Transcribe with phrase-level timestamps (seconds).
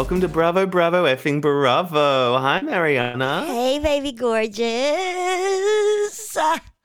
[0.00, 2.38] Welcome to Bravo, Bravo, effing Bravo.
[2.38, 3.44] Hi, Mariana.
[3.44, 4.64] Hey, baby gorgeous.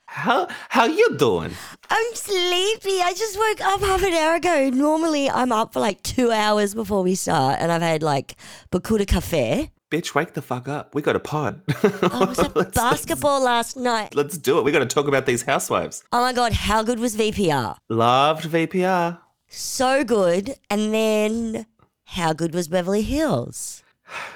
[0.04, 1.52] How how you doing?
[1.88, 3.00] I'm sleepy.
[3.00, 4.68] I just woke up half an hour ago.
[4.68, 8.36] Normally, I'm up for like two hours before we start, and I've had like
[8.70, 9.70] Bakuda Cafe.
[9.90, 10.94] Bitch, wake the fuck up.
[10.94, 11.62] We got a pod.
[11.82, 14.14] Oh, I was at basketball last night.
[14.14, 14.64] let's do it.
[14.64, 16.04] We got to talk about these housewives.
[16.12, 17.78] Oh my god, how good was VPR?
[17.88, 19.20] Loved VPR.
[19.48, 20.56] So good.
[20.68, 21.66] And then,
[22.06, 23.82] how good was Beverly Hills?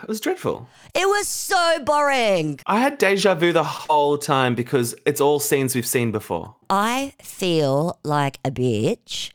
[0.02, 0.68] It was dreadful.
[0.94, 2.58] It was so boring.
[2.66, 6.56] I had deja vu the whole time because it's all scenes we've seen before.
[6.68, 9.30] I feel like a bitch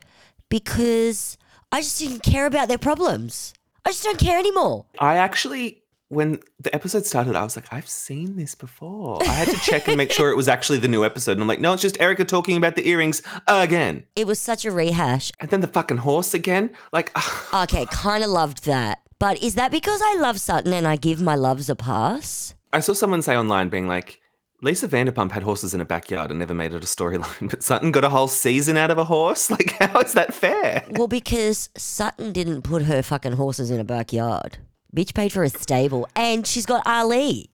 [0.49, 1.37] because
[1.71, 3.53] I just didn't care about their problems.
[3.85, 4.85] I just don't care anymore.
[4.99, 9.21] I actually, when the episode started, I was like, I've seen this before.
[9.23, 11.33] I had to check and make sure it was actually the new episode.
[11.33, 14.05] And I'm like, no, it's just Erika talking about the earrings again.
[14.15, 15.31] It was such a rehash.
[15.39, 16.69] And then the fucking horse again.
[16.93, 17.11] Like,
[17.53, 18.99] Okay, kind of loved that.
[19.17, 22.53] But is that because I love Sutton and I give my loves a pass?
[22.71, 24.19] I saw someone say online being like,
[24.61, 27.91] Lisa Vanderpump had horses in a backyard and never made it a storyline, but Sutton
[27.91, 29.49] got a whole season out of a horse.
[29.55, 30.83] Like, how is that fair?
[30.91, 34.57] Well, because Sutton didn't put her fucking horses in a backyard.
[34.95, 37.49] Bitch paid for a stable and she's got Ali.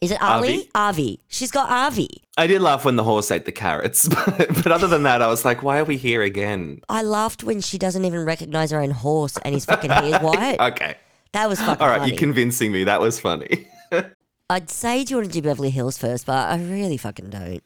[0.00, 0.68] Is it Ali?
[0.74, 1.20] Avi.
[1.28, 2.22] She's got Avi.
[2.36, 5.28] I did laugh when the horse ate the carrots, but, but other than that, I
[5.28, 6.80] was like, why are we here again?
[6.88, 10.60] I laughed when she doesn't even recognize her own horse and his fucking hair's white.
[10.60, 10.96] Okay.
[11.32, 12.12] That was fucking All right, funny.
[12.12, 12.84] you're convincing me.
[12.84, 13.66] That was funny.
[14.50, 17.62] I'd say do you want to do Beverly Hills first, but I really fucking don't.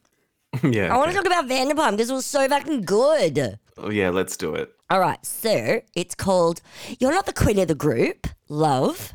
[0.63, 0.95] yeah.
[0.95, 1.29] I want to okay.
[1.29, 3.59] talk about Vanderpump because it was so fucking good.
[3.77, 4.73] Oh, yeah, let's do it.
[4.91, 6.63] All right, so it's called
[6.99, 9.13] You're Not the Queen of the Group, Love.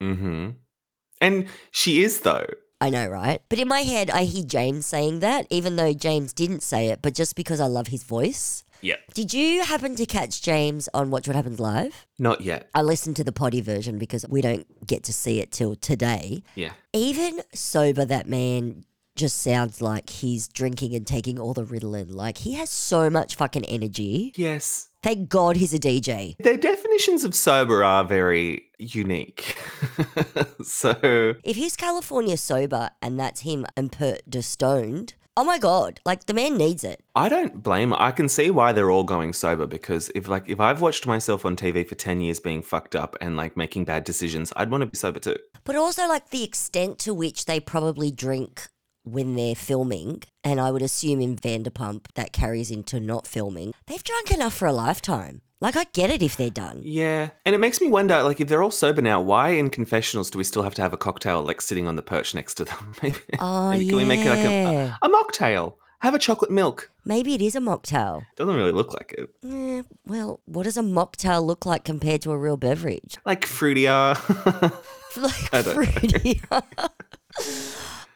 [0.00, 0.50] Hmm
[1.20, 2.46] And she is, though.
[2.80, 3.40] I know, right?
[3.48, 7.00] But in my head, I hear James saying that, even though James didn't say it,
[7.00, 8.64] but just because I love his voice.
[8.82, 8.96] Yeah.
[9.14, 12.06] Did you happen to catch James on Watch What Happens Live?
[12.18, 12.68] Not yet.
[12.74, 16.42] I listened to the potty version because we don't get to see it till today.
[16.54, 16.72] Yeah.
[16.92, 18.84] Even sober, that man
[19.16, 22.14] just sounds like he's drinking and taking all the Ritalin.
[22.14, 24.34] Like he has so much fucking energy.
[24.36, 24.90] Yes.
[25.06, 26.36] Thank God he's a DJ.
[26.38, 29.56] Their definitions of sober are very unique.
[30.64, 36.00] so, If he's California sober and that's him and Pert de stoned, oh my God,
[36.04, 37.04] like the man needs it.
[37.14, 37.94] I don't blame.
[37.94, 41.46] I can see why they're all going sober because if like if I've watched myself
[41.46, 44.82] on TV for 10 years being fucked up and like making bad decisions, I'd want
[44.82, 45.36] to be sober too.
[45.62, 48.66] But also like the extent to which they probably drink
[49.06, 53.72] when they're filming, and I would assume in Vanderpump that carries into not filming.
[53.86, 55.42] They've drunk enough for a lifetime.
[55.60, 56.82] Like I get it if they're done.
[56.84, 57.30] Yeah.
[57.46, 60.36] And it makes me wonder like if they're all sober now, why in confessionals do
[60.38, 62.94] we still have to have a cocktail like sitting on the perch next to them?
[63.02, 64.96] Maybe, Oh maybe can we make it like yeah.
[65.02, 65.74] a, a mocktail?
[66.00, 66.90] Have a chocolate milk.
[67.06, 68.26] Maybe it is a mocktail.
[68.36, 69.30] Doesn't really look like it.
[69.50, 73.16] Eh, well, what does a mocktail look like compared to a real beverage?
[73.24, 74.14] Like fruitier.
[75.16, 75.84] Like I don't know.
[75.84, 76.42] fruity.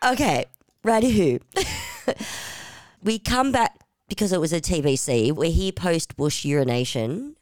[0.05, 0.45] okay,
[0.85, 1.41] righty who.
[3.03, 5.33] we come back because it was a TBC.
[5.33, 7.37] We're here post Bush urination.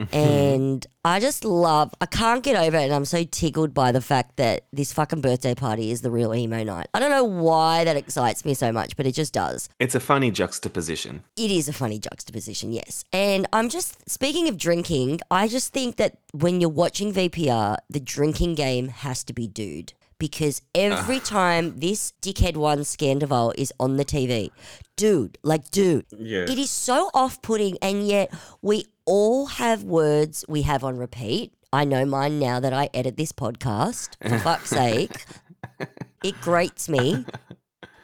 [0.00, 0.16] Mm-hmm.
[0.16, 2.84] And I just love, I can't get over it.
[2.84, 6.34] And I'm so tickled by the fact that this fucking birthday party is the real
[6.34, 6.86] emo night.
[6.94, 9.68] I don't know why that excites me so much, but it just does.
[9.78, 11.22] it's a funny juxtaposition.
[11.36, 13.04] It is a funny juxtaposition, yes.
[13.12, 18.00] And I'm just speaking of drinking, I just think that when you're watching VPR, the
[18.00, 19.92] drinking game has to be dude.
[20.20, 21.24] Because every ah.
[21.24, 24.50] time this dickhead one Scandoval is on the TV,
[24.96, 26.42] dude, like dude, Yeah.
[26.42, 28.32] it is so off putting, and yet
[28.62, 31.52] we all have words we have on repeat.
[31.72, 34.10] I know mine now that I edit this podcast.
[34.28, 35.24] For fuck's sake.
[36.22, 37.24] It grates me,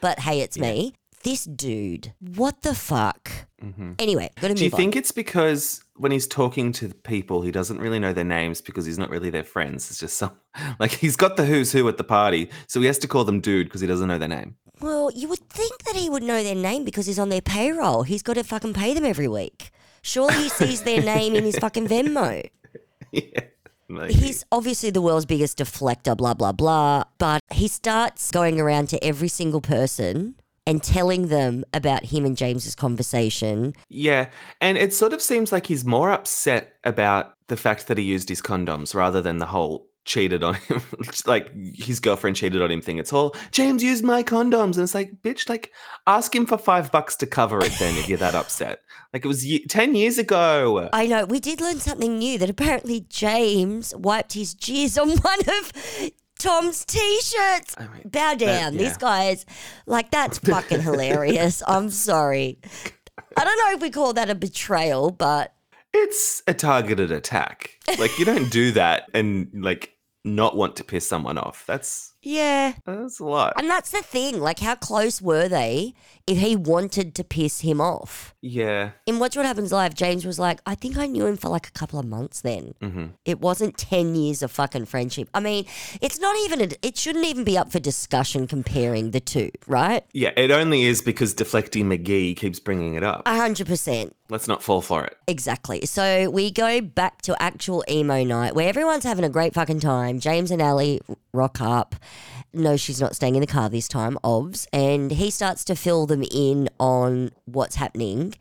[0.00, 0.94] but hey, it's me.
[1.22, 3.30] This dude, what the fuck?
[3.62, 3.92] Mm-hmm.
[3.98, 4.76] Anyway, gotta move Do you on.
[4.76, 8.84] think it's because when he's talking to people, he doesn't really know their names because
[8.84, 9.90] he's not really their friends?
[9.90, 10.32] It's just some
[10.78, 13.40] like he's got the who's who at the party, so he has to call them
[13.40, 14.56] dude because he doesn't know their name.
[14.80, 18.02] Well, you would think that he would know their name because he's on their payroll.
[18.02, 19.70] He's got to fucking pay them every week.
[20.02, 22.48] Surely he sees their name in his fucking Venmo.
[23.12, 23.40] yeah,
[23.88, 24.12] maybe.
[24.12, 27.04] He's obviously the world's biggest deflector, blah, blah, blah.
[27.18, 30.34] But he starts going around to every single person
[30.66, 33.74] and telling them about him and James's conversation.
[33.88, 34.28] yeah,
[34.60, 38.28] and it sort of seems like he's more upset about the fact that he used
[38.28, 40.80] his condoms rather than the whole cheated on him,
[41.26, 42.98] like his girlfriend cheated on him thing.
[42.98, 45.72] It's all James used my condoms, and it's like, bitch, like
[46.06, 47.72] ask him for five bucks to cover it.
[47.78, 48.80] Then if you're that upset,
[49.12, 50.88] like it was ye- ten years ago.
[50.92, 55.40] I know, we did learn something new that apparently James wiped his jizz on one
[55.40, 55.72] of
[56.38, 57.74] Tom's t-shirts.
[57.78, 58.74] I mean, Bow down.
[58.74, 58.78] yeah.
[58.78, 59.46] This guy is
[59.86, 61.62] like that's fucking hilarious.
[61.66, 62.58] I'm sorry.
[63.36, 65.54] I don't know if we call that a betrayal, but
[65.94, 67.70] It's a targeted attack.
[67.98, 69.92] Like you don't do that and like
[70.24, 71.64] not want to piss someone off.
[71.66, 72.72] That's Yeah.
[72.84, 73.52] that's a lot.
[73.56, 74.40] And that's the thing.
[74.40, 75.94] Like, how close were they
[76.26, 78.34] if he wanted to piss him off?
[78.42, 78.90] Yeah.
[79.06, 81.68] In Watch What Happens Live, James was like, I think I knew him for like
[81.68, 82.74] a couple of months then.
[82.82, 85.28] hmm It wasn't 10 years of fucking friendship.
[85.34, 85.66] I mean,
[86.00, 90.04] it's not even, a, it shouldn't even be up for discussion comparing the two, right?
[90.12, 93.22] Yeah, it only is because Deflecting McGee keeps bringing it up.
[93.26, 94.10] A 100%.
[94.28, 95.16] Let's not fall for it.
[95.28, 95.86] Exactly.
[95.86, 100.18] So we go back to actual emo night where everyone's having a great fucking time.
[100.18, 100.98] James and Ally
[101.36, 101.94] rock up.
[102.52, 104.66] No, she's not staying in the car this time, obs.
[104.72, 108.34] And he starts to fill them in on what's happening.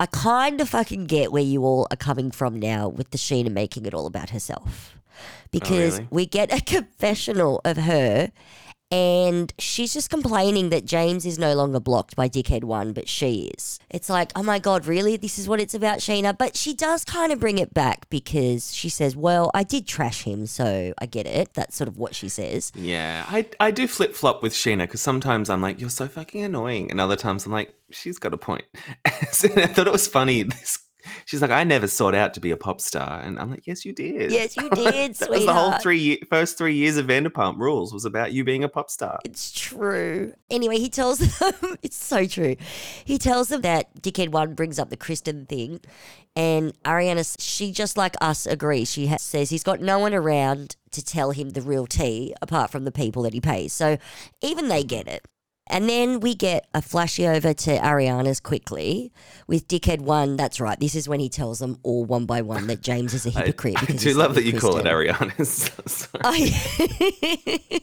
[0.00, 3.50] I kind of fucking get where you all are coming from now with the Scheana
[3.50, 4.96] making it all about herself.
[5.50, 6.08] Because oh, really?
[6.10, 8.30] we get a confessional of her
[8.90, 13.50] and she's just complaining that James is no longer blocked by Dickhead One, but she
[13.54, 13.78] is.
[13.90, 15.16] It's like, oh my God, really?
[15.16, 16.36] This is what it's about, Scheana?
[16.36, 20.22] But she does kind of bring it back because she says, well, I did trash
[20.22, 21.52] him, so I get it.
[21.54, 22.72] That's sort of what she says.
[22.74, 26.42] Yeah, I I do flip flop with Scheana because sometimes I'm like, you're so fucking
[26.42, 28.64] annoying, and other times I'm like, she's got a point.
[29.04, 30.44] I thought it was funny.
[30.44, 30.78] This,
[31.24, 33.84] she's like, I never sought out to be a pop star, and I'm like, yes,
[33.84, 34.30] you did.
[34.30, 35.82] Yes, you did, that was the whole sweetheart.
[35.82, 39.18] three first three years of Vanderpump Rules was about you being a pop star.
[39.24, 40.32] It's true.
[40.50, 42.56] Anyway, he tells them, it's so true.
[43.04, 45.80] He tells them that Dickhead One brings up the Kristen thing,
[46.36, 48.90] and Ariana, she just like us agrees.
[48.90, 52.70] She ha- says he's got no one around to tell him the real tea apart
[52.70, 53.72] from the people that he pays.
[53.72, 53.98] So
[54.40, 55.26] even they get it.
[55.70, 59.12] And then we get a flashy over to Ariana's quickly
[59.46, 60.36] with Dickhead One.
[60.36, 60.78] That's right.
[60.78, 63.76] This is when he tells them all one by one that James is a hypocrite.
[63.82, 65.70] I because do love that you call it Ariana's.
[66.24, 67.78] Oh, yeah.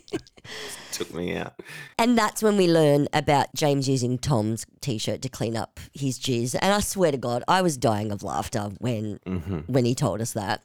[0.91, 1.59] took me out.
[1.97, 6.55] And that's when we learn about James using Tom's t-shirt to clean up his jizz.
[6.61, 10.21] And I swear to God, I was dying of laughter when hmm when he told
[10.21, 10.63] us that.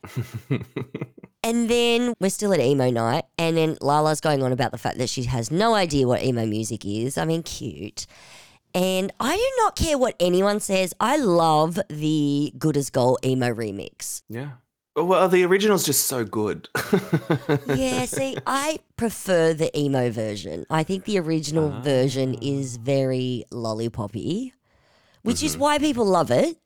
[1.43, 4.99] and then we're still at emo night, and then Lala's going on about the fact
[4.99, 7.17] that she has no idea what emo music is.
[7.17, 8.07] I mean, cute.
[8.75, 10.95] And I do not care what anyone says.
[11.01, 14.23] I love the Good as Gold emo remix.
[14.29, 14.51] yeah.
[14.97, 16.69] Oh, well, the original's just so good.
[17.67, 20.67] Yeah, see, I prefer the emo version.
[20.69, 21.81] I think the original ah.
[21.81, 24.53] version is very lollipoppy,
[25.23, 25.61] which is mm-hmm.
[25.61, 26.59] why people love it.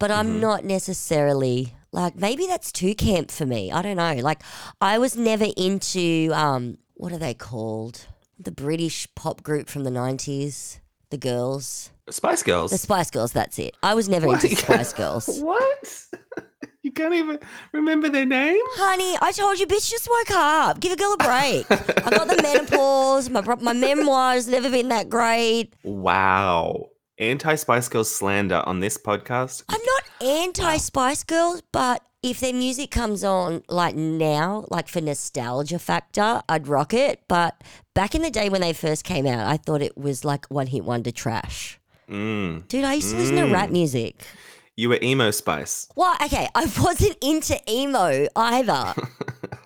[0.00, 0.40] But I'm mm-hmm.
[0.40, 3.70] not necessarily like maybe that's too camp for me.
[3.70, 4.14] I don't know.
[4.22, 4.42] Like
[4.80, 8.06] I was never into um what are they called?
[8.38, 10.78] The British pop group from the 90s,
[11.10, 11.90] the girls.
[12.10, 12.72] Spice Girls.
[12.72, 13.76] The Spice Girls, that's it.
[13.82, 14.42] I was never What?
[14.42, 15.28] into Spice Girls.
[15.40, 16.04] What?
[16.82, 17.38] you can't even
[17.72, 18.58] remember their name?
[18.72, 20.80] Honey, I told you, bitch, just woke up.
[20.80, 21.70] Give a girl a break.
[21.70, 23.30] I got the menopause.
[23.30, 25.74] My my memoir's never been that great.
[25.84, 26.88] Wow.
[27.22, 29.62] Anti Spice Girls slander on this podcast.
[29.68, 35.00] I'm not anti Spice Girls, but if their music comes on like now, like for
[35.00, 37.20] nostalgia factor, I'd rock it.
[37.28, 37.62] But
[37.94, 40.66] back in the day when they first came out, I thought it was like one
[40.66, 41.78] hit wonder trash.
[42.10, 42.66] Mm.
[42.66, 44.26] Dude, I used to listen to rap music.
[44.74, 45.88] You were emo Spice.
[45.94, 48.94] Well, okay, I wasn't into emo either.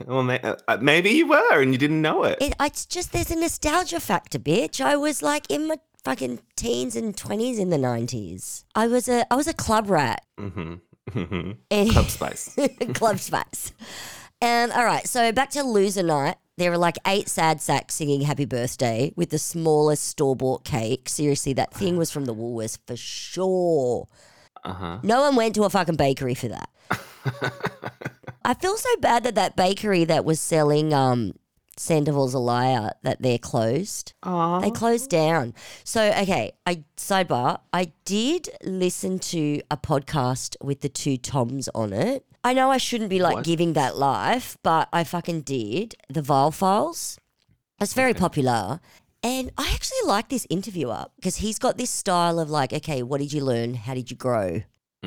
[0.06, 2.38] Well, uh, maybe you were and you didn't know it.
[2.40, 4.80] It, it's just there's a nostalgia factor, bitch.
[4.80, 8.64] I was like in my fucking teens and twenties in the nineties.
[8.76, 10.24] I was a I was a club rat.
[10.38, 10.74] hmm
[11.10, 12.56] hmm Club Spice.
[12.94, 13.72] club spice.
[14.40, 16.36] And all right, so back to loser night.
[16.58, 21.08] There were like eight sad sacks singing happy birthday with the smallest store bought cake.
[21.08, 24.06] Seriously, that thing was from the Woolworths for sure.
[24.64, 24.98] Uh huh.
[25.02, 26.70] No one went to a fucking bakery for that.
[28.44, 31.32] I feel so bad that that bakery that was selling um
[31.78, 34.14] Sandoval's a liar that they're closed.
[34.22, 34.60] Aw.
[34.60, 35.54] They closed down.
[35.84, 37.60] So, okay, I sidebar.
[37.72, 42.24] I did listen to a podcast with the two Toms on it.
[42.42, 43.44] I know I shouldn't be like What?
[43.44, 45.94] giving that life, but I fucking did.
[46.08, 47.18] The Viall Files.
[47.80, 48.80] It's very popular.
[49.22, 53.20] And I actually like this interviewer because he's got this style of like, okay, what
[53.20, 53.74] did you learn?
[53.74, 54.62] How did you grow?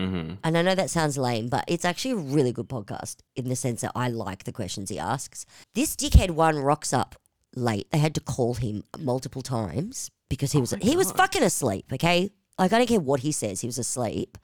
[0.07, 3.49] Hmm And I know that sounds lame, but it's actually a really good podcast in
[3.49, 5.45] the sense that I like the questions he asks.
[5.75, 7.15] This dickhead one rocks up
[7.55, 7.89] late.
[7.91, 11.85] They had to call him multiple times because he was my he was fucking asleep,
[11.93, 12.31] okay?
[12.57, 14.37] Like I don't care what he says, he was asleep.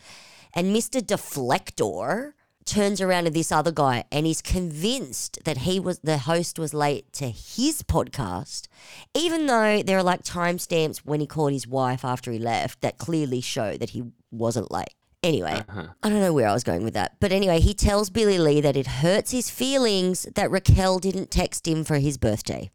[0.54, 1.02] And Mr.
[1.02, 2.34] Deflector
[2.66, 6.74] turns around to this other guy and he's convinced that he was the host was
[6.74, 8.68] late to his podcast,
[9.14, 12.98] even though there are like timestamps when he called his wife after he left that
[12.98, 14.96] clearly show that he wasn't late.
[15.26, 15.88] Anyway, Uh-huh.
[16.04, 17.16] I don't know where I was going with that.
[17.20, 21.68] But anyway, he tells Billie Lee that it hurts his feelings that Raquel didn't text
[21.68, 22.70] him for his birthday.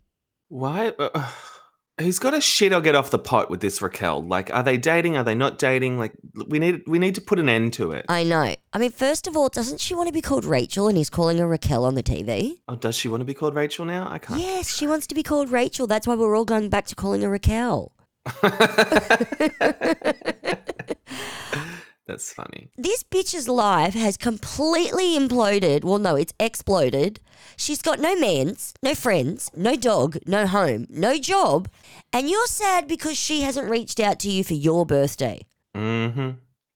[0.49, 0.89] Why?
[0.99, 1.31] Uh,
[2.01, 4.23] He's got to shit or get off the pot with this Raquel.
[4.23, 5.19] Like, are they dating?
[5.19, 5.99] Are they not dating?
[5.99, 6.13] Like,
[6.47, 8.07] we need we need to put an end to it.
[8.09, 8.55] I know.
[8.73, 11.37] I mean, first of all, doesn't she want to be called Rachel and he's calling
[11.37, 12.61] her Raquel on the TV?
[12.69, 14.09] Oh, does she want to be called Rachel now?
[14.11, 14.41] I can't.
[14.41, 15.87] Yes, she wants to be called Rachel.
[15.87, 17.93] That's why we're all going back to calling her Raquel.
[22.11, 22.69] That's funny.
[22.77, 25.85] This bitch's life has completely imploded.
[25.85, 27.21] Well, no, it's exploded.
[27.57, 31.69] She's got no mans, no friends, no dog, no home, no job.
[32.13, 35.47] And you're sad because she hasn't reached out to you for your birthday.
[35.77, 36.31] Mm-hmm.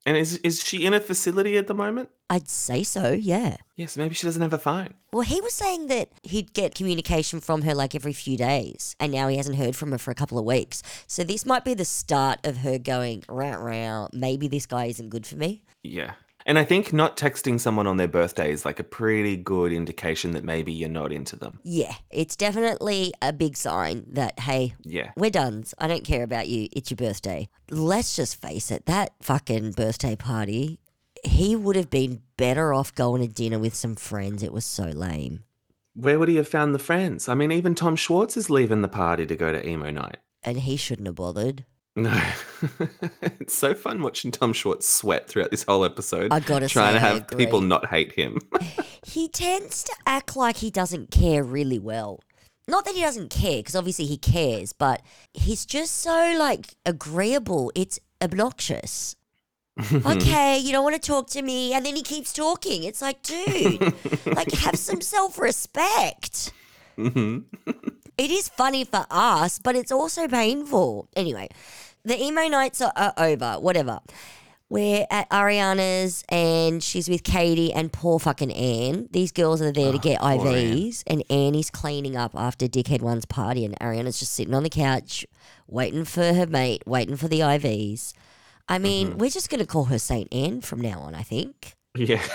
[0.07, 2.11] And is is she in a facility at the moment?
[2.31, 3.57] I'd say so, yeah.
[3.77, 4.95] Yes, maybe she doesn't have a phone.
[5.13, 9.13] Well, he was saying that he'd get communication from her like every few days, and
[9.13, 10.83] now he hasn't heard from her for a couple of weeks.
[11.07, 15.11] So this might be the start of her going, rah, rah, maybe this guy isn't
[15.11, 15.63] good for me.
[15.83, 16.13] Yeah.
[16.47, 20.33] And I think not texting someone on their birthday is like a pretty good indication
[20.33, 21.59] that maybe you're not into them.
[21.63, 25.13] Yeah, it's definitely a big sign that, hey, Yeah.
[25.17, 25.65] we're done.
[25.79, 26.69] I don't care about you.
[26.73, 27.49] It's your birthday.
[27.71, 30.81] Let's just face it, that fucking birthday party,
[31.25, 34.43] he would have been better off going to dinner with some friends.
[34.43, 35.45] It was so lame.
[35.95, 37.29] Where would he have found the friends?
[37.29, 40.19] I mean, even Tom Schwartz is leaving the party to go to emo night.
[40.43, 41.65] And he shouldn't have bothered.
[41.97, 42.21] No.
[43.23, 46.33] it's so fun watching Tom Schwartz sweat throughout this whole episode.
[46.33, 48.41] I gotta trying say, to I have people not hate him.
[49.07, 52.21] He tends to act like he doesn't care really well.
[52.67, 55.03] Not that he doesn't care, because obviously he cares, but
[55.35, 57.71] he's just so like agreeable.
[57.75, 59.15] It's obnoxious.
[59.79, 62.85] Okay, you don't want to talk to me, and then he keeps talking.
[62.85, 63.81] It's like, dude,
[64.27, 66.53] like have some self respect.
[66.97, 67.45] Mhm.
[68.17, 71.09] It is funny for us, but it's also painful.
[71.17, 71.49] Anyway,
[72.05, 73.55] the emo nights are, are over.
[73.59, 74.01] Whatever.
[74.71, 79.09] We're at Ariana's and she's with Katie and poor fucking Anne.
[79.13, 80.39] These girls are there to Oh, get poor Anne.
[80.39, 84.71] IVs, and Annie's cleaning up after Dickhead One's party, and Ariana's just sitting on the
[84.71, 85.27] couch
[85.69, 88.15] waiting for her mate, waiting for the IVs.
[88.69, 89.19] I mean, Mm-hmm.
[89.19, 91.75] we're just going to call her Saint Anne from now on, I think.
[91.95, 92.23] yeah.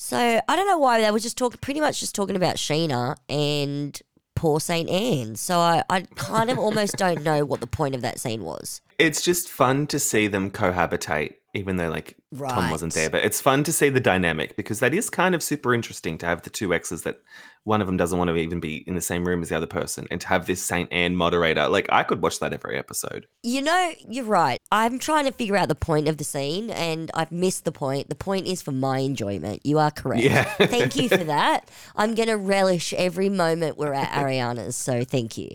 [0.00, 3.16] So I don't know why they were just talking, pretty much just talking about Scheana
[3.28, 4.00] and
[4.36, 5.34] poor Saint Anne.
[5.34, 8.80] So I, I kind of almost don't know what the point of that scene was.
[9.00, 13.10] it's just fun to see them cohabitate, even though like Tom wasn't there.
[13.10, 16.26] But it's fun to see the dynamic because that is kind of super interesting to
[16.26, 17.20] have the two exes that
[17.64, 19.66] one of them doesn't want to even be in the same room as the other
[19.66, 21.68] person, and to have this Saint Anne moderator.
[21.68, 23.26] Like I could watch that every episode.
[23.42, 24.58] You know, you're right.
[24.72, 28.08] I'm trying to figure out the point of the scene, and I've missed the point.
[28.08, 29.66] The point is for my enjoyment.
[29.66, 30.22] You are correct.
[30.22, 30.44] Yeah.
[30.44, 31.70] thank you for that.
[31.96, 34.76] I'm going to relish every moment we're at Ariana's.
[34.76, 35.50] So thank you.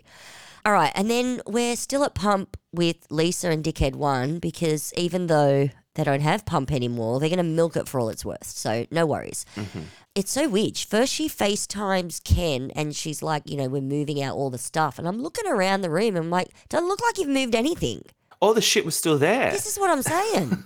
[0.64, 0.92] All right.
[0.94, 6.04] And then we're still at Pump with Lisa and Dickhead One because even though they
[6.04, 8.46] don't have Pump anymore, they're going to milk it for all it's worth.
[8.46, 9.46] So no worries.
[9.56, 9.80] Mm-hmm.
[10.14, 10.76] It's so weird.
[10.76, 14.98] First, she FaceTimes Ken and she's like, you know, we're moving out all the stuff.
[14.98, 18.02] And I'm looking around the room and I'm like, doesn't look like you've moved anything.
[18.40, 19.50] All the shit was still there.
[19.50, 20.64] This is what I'm saying.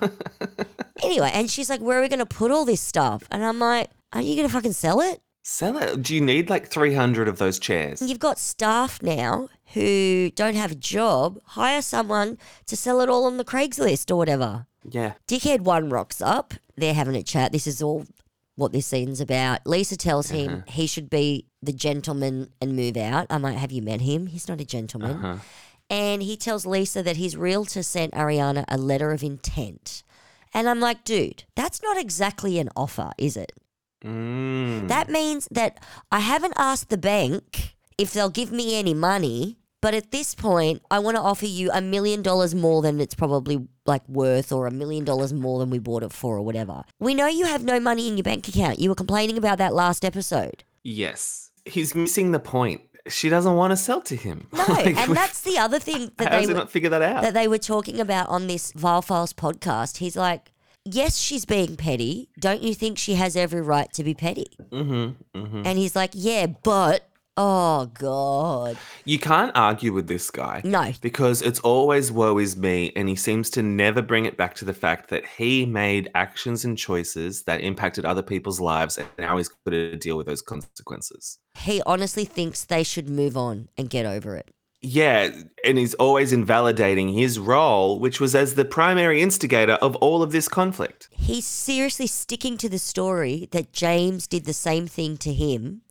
[1.02, 3.22] anyway, and she's like, where are we going to put all this stuff?
[3.30, 5.20] And I'm like, are you going to fucking sell it?
[5.42, 6.02] Sell it.
[6.02, 8.02] Do you need like 300 of those chairs?
[8.02, 11.38] You've got staff now who don't have a job.
[11.46, 14.66] Hire someone to sell it all on the Craigslist or whatever.
[14.90, 15.14] Yeah.
[15.26, 16.54] Dickhead one rocks up.
[16.76, 17.52] They're having a chat.
[17.52, 18.06] This is all
[18.56, 19.66] what this scene's about.
[19.66, 23.26] Lisa tells him he should be the gentleman and move out.
[23.30, 24.26] I might like, have you met him?
[24.26, 25.24] He's not a gentleman.
[25.24, 25.36] Uh-huh.
[25.90, 30.02] And he tells Lisa that his realtor sent Ariana a letter of intent.
[30.52, 33.52] And I'm like, dude, that's not exactly an offer, is it?
[34.04, 34.88] Mm.
[34.88, 39.94] That means that I haven't asked the bank if they'll give me any money, but
[39.94, 43.66] at this point, I want to offer you a million dollars more than it's probably
[43.86, 46.82] like worth or a million dollars more than we bought it for or whatever.
[46.98, 48.78] We know you have no money in your bank account.
[48.80, 50.64] You were complaining about that last episode.
[50.82, 51.50] Yes.
[51.64, 52.80] He's missing the point.
[53.08, 54.48] She doesn't want to sell to him.
[54.52, 57.22] No, Like, and that's the other thing that they were, not figure that out?
[57.22, 59.98] that they were talking about on this Viall Files podcast.
[59.98, 60.52] He's like,
[60.84, 62.28] yes, she's being petty.
[62.38, 64.48] Don't you think she has every right to be petty?
[64.70, 65.62] mm-hmm, mm-hmm.
[65.64, 67.08] And he's like, yeah, but
[67.40, 70.60] oh god, You can't argue with this guy.
[70.64, 74.54] no, Because it's always woe is me, and he seems to never bring it back
[74.56, 79.08] to the fact that he made actions and choices that impacted other people's lives, and
[79.18, 81.38] now he's got to deal with those consequences.
[81.58, 84.50] he honestly thinks they should move on and get over it.
[84.80, 85.30] Yeah,
[85.64, 90.30] and he's always invalidating his role, which was as the primary instigator of all of
[90.30, 91.08] this conflict.
[91.10, 95.82] He's seriously sticking to the story that James did the same thing to him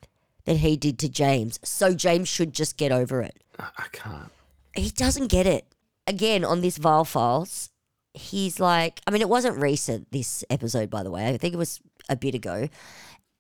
[0.48, 1.60] that he did to James.
[1.64, 3.44] So James should just get over it.
[3.60, 4.32] I can't.
[4.76, 5.66] He doesn't get it.
[6.08, 7.70] Again, on this Viall Files,
[8.14, 11.28] he's like, I mean, it wasn't recent, this episode, by the way.
[11.28, 12.70] I think it was a bit ago.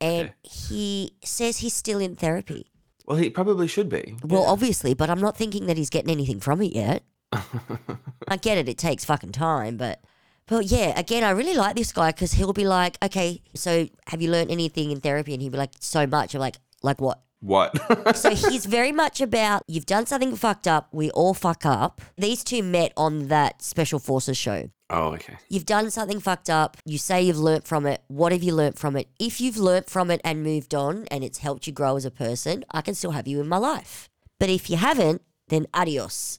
[0.02, 0.34] And Okay.
[0.44, 2.68] he says he's still in therapy.
[3.06, 4.18] Well, he probably should be.
[4.24, 7.04] Well, obviously, but I'm not thinking that he's getting anything from it yet.
[8.28, 10.02] I get it; it takes fucking time, but.
[10.50, 14.22] But yeah, again, I really like this guy because he'll be like, okay, so have
[14.22, 15.34] you learned anything in therapy?
[15.34, 16.34] And he'll be like, so much.
[16.34, 17.22] I'm like, like what?
[17.40, 17.78] What?
[18.18, 20.88] So he's very much about you've done something fucked up.
[20.92, 22.02] We all fuck up.
[22.18, 24.70] These two met on that Special Forces show.
[24.90, 25.38] oh, okay.
[25.50, 26.78] You've done something fucked up.
[26.86, 28.02] You say you've learnt from it.
[28.08, 29.08] What have you learnt from it?
[29.20, 32.12] If you've learnt from it and moved on and it's helped you grow as a
[32.12, 34.10] person, I can still have you in my life.
[34.40, 36.38] But if you haven't, then adios.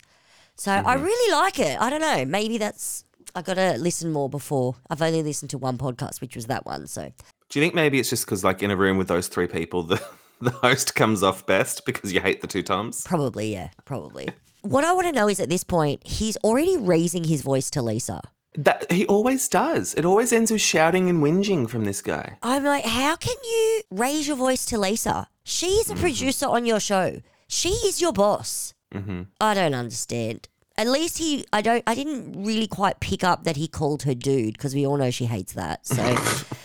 [0.57, 1.05] So I mm-hmm.
[1.05, 1.81] really like it.
[1.81, 2.25] I don't know.
[2.25, 3.05] Maybe that's.
[3.35, 4.77] I got to listen more before.
[4.91, 6.87] I've only listened to one podcast, which was that one.
[6.87, 7.13] So
[7.51, 9.83] Do you think maybe it's just because, like, in a room with those three people,
[9.83, 10.03] the
[10.41, 13.03] the host comes off best because you hate the two Toms?
[13.03, 14.29] probably, yeah, probably.
[14.63, 17.83] what I want to know is at this point, he's already raising his voice to
[17.83, 18.21] Lisa.
[18.57, 19.95] That he always does.
[19.95, 22.39] It always ends with shouting and whinging from this guy.
[22.43, 25.29] I'm like, how can you raise your voice to Lisa?
[25.45, 27.21] She's a producer on your show.
[27.47, 28.75] She is your boss.
[28.95, 29.23] Mm-hmm.
[29.41, 30.49] I don't understand.
[30.77, 34.15] At least he, I don't, I didn't really quite pick up that he called her
[34.15, 35.87] dude because we all know she hates that.
[35.87, 36.03] So,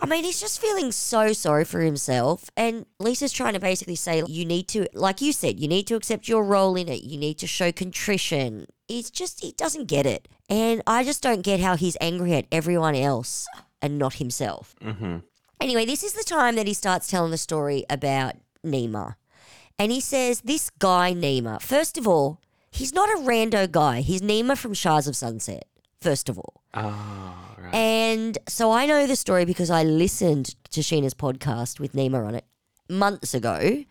[0.00, 2.50] I mean, he's just feeling so sorry for himself.
[2.56, 5.96] And Lisa's trying to basically say, you need to, like you said, you need to
[5.96, 7.02] accept your role in it.
[7.02, 8.66] You need to show contrition.
[8.88, 10.28] It's just, he doesn't get it.
[10.48, 13.46] And I just don't get how he's angry at everyone else
[13.82, 14.74] and not himself.
[14.82, 15.18] Mm-hmm.
[15.60, 18.34] Anyway, this is the time that he starts telling the story about
[18.64, 19.16] Nema.
[19.78, 24.00] And he says, This guy, Nema, first of all, he's not a rando guy.
[24.00, 25.66] He's Nema from Shahs of Sunset,
[26.00, 26.62] first of all.
[26.74, 27.74] Oh, right.
[27.74, 32.34] And so I know the story because I listened to Scheana's podcast with Nema on
[32.34, 32.44] it
[32.88, 33.84] months ago.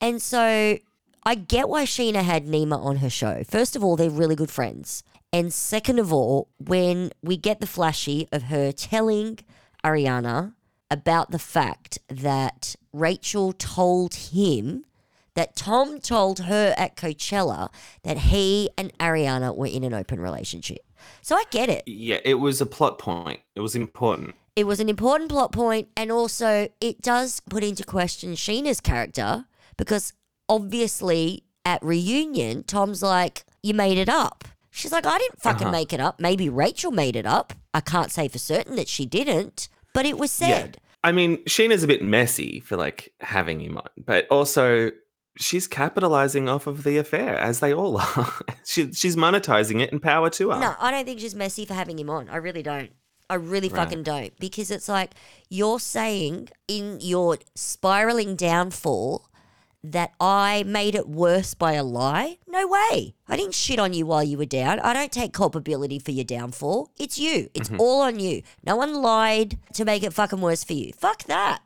[0.00, 0.78] And so
[1.24, 3.42] I get why Scheana had Nema on her show.
[3.44, 5.02] First of all, they're really good friends.
[5.32, 9.38] And second of all, when we get the flashy of her telling
[9.84, 10.54] Ariana
[10.90, 14.84] about the fact that Rachel told him
[15.34, 17.68] that Tom told her at Coachella
[18.02, 20.80] that he and Ariana were in an open relationship.
[21.22, 21.82] So I get it.
[21.86, 23.40] yeah, it was a plot point.
[23.54, 24.34] It was important.
[24.56, 29.44] It was an important plot point, and also it does put into question Scheana's character
[29.76, 30.12] because
[30.48, 34.44] obviously at reunion, Tom's like, You made it up.
[34.70, 35.72] She's like, I didn't fucking Uh-huh.
[35.72, 36.20] make it up.
[36.20, 37.52] Maybe Rachel made it up.
[37.74, 40.78] I can't say for certain that she didn't, but it was said.
[41.04, 44.90] I mean, Scheana's a bit messy for like having him on, but also
[45.38, 48.32] she's capitalizing off of the affair, as they all are.
[48.64, 50.60] she, she's monetizing it, and power to her.
[50.60, 52.28] No, I don't think she's messy for having him on.
[52.28, 52.90] I really don't.
[53.30, 53.84] I really Right.
[53.84, 54.38] fucking don't.
[54.38, 55.12] Because it's like
[55.48, 59.28] you're saying in your spiraling downfall
[59.84, 62.38] that I made it worse by a lie?
[62.46, 63.14] No way.
[63.28, 64.80] I didn't shit on you while you were down.
[64.80, 66.90] I don't take culpability for your downfall.
[66.98, 67.48] It's you.
[67.54, 67.80] It's mm-hmm.
[67.80, 68.42] all on you.
[68.64, 70.92] No one lied to make it fucking worse for you.
[70.94, 71.60] Fuck that.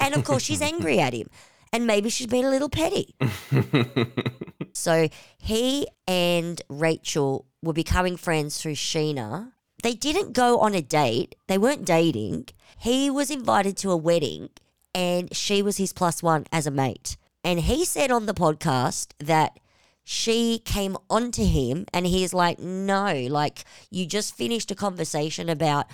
[0.00, 1.28] And of course, she's angry at him.
[1.74, 3.14] And maybe she's been a little petty.
[4.74, 5.08] So
[5.38, 9.52] he and Rachel were becoming friends through Scheana.
[9.82, 12.48] They didn't go on a date, they weren't dating.
[12.78, 14.50] He was invited to a wedding
[14.94, 17.16] and she was his plus one as a mate.
[17.42, 19.58] And he said on the podcast that
[20.04, 25.86] she came onto him and he's like, no, like you just finished a conversation about,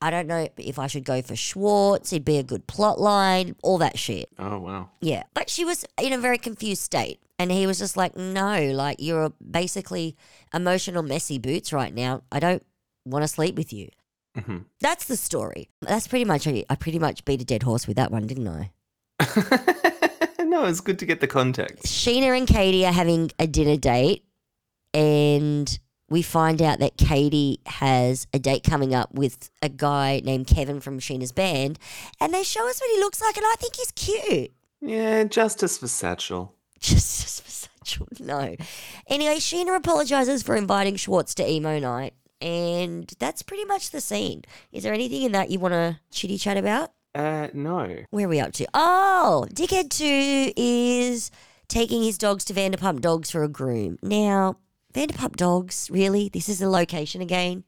[0.00, 3.56] I don't know if I should go for Schwartz, it'd be a good plot line,
[3.62, 4.28] all that shit.
[4.38, 4.90] Oh wow.
[5.00, 5.24] Yeah.
[5.34, 7.20] But she was in a very confused state.
[7.38, 10.16] And he was just like, no, like you're basically
[10.54, 12.22] emotional messy boots right now.
[12.32, 12.64] I don't
[13.04, 13.88] want to sleep with you.
[14.38, 15.68] hmm That's the story.
[15.82, 16.64] That's pretty much it.
[16.70, 18.70] I pretty much beat a dead horse with that one, didn't I?
[20.46, 21.84] no, it's good to get the context.
[21.84, 24.24] Scheana and Katie are having a dinner date,
[24.94, 25.78] and
[26.08, 30.80] we find out that Katie has a date coming up with a guy named Kevin
[30.80, 31.78] from Scheana's band,
[32.20, 34.52] and they show us what he looks like, and I think he's cute.
[34.80, 36.54] Yeah, justice for Satchel.
[36.78, 38.54] Just, just for Satchel, no.
[39.08, 44.44] Anyway, Scheana apologizes for inviting Schwartz to emo night, and that's pretty much the scene.
[44.72, 46.92] Is there anything in that you want to chitty chat about?
[47.16, 48.04] Uh, no.
[48.10, 48.66] Where are we up to?
[48.74, 51.30] Oh, Dickhead 2 is
[51.66, 53.98] taking his dogs to Vanderpump Dogs for a groom.
[54.02, 54.58] Now,
[54.92, 56.28] Vanderpump Dogs, really?
[56.28, 57.64] This is the location again?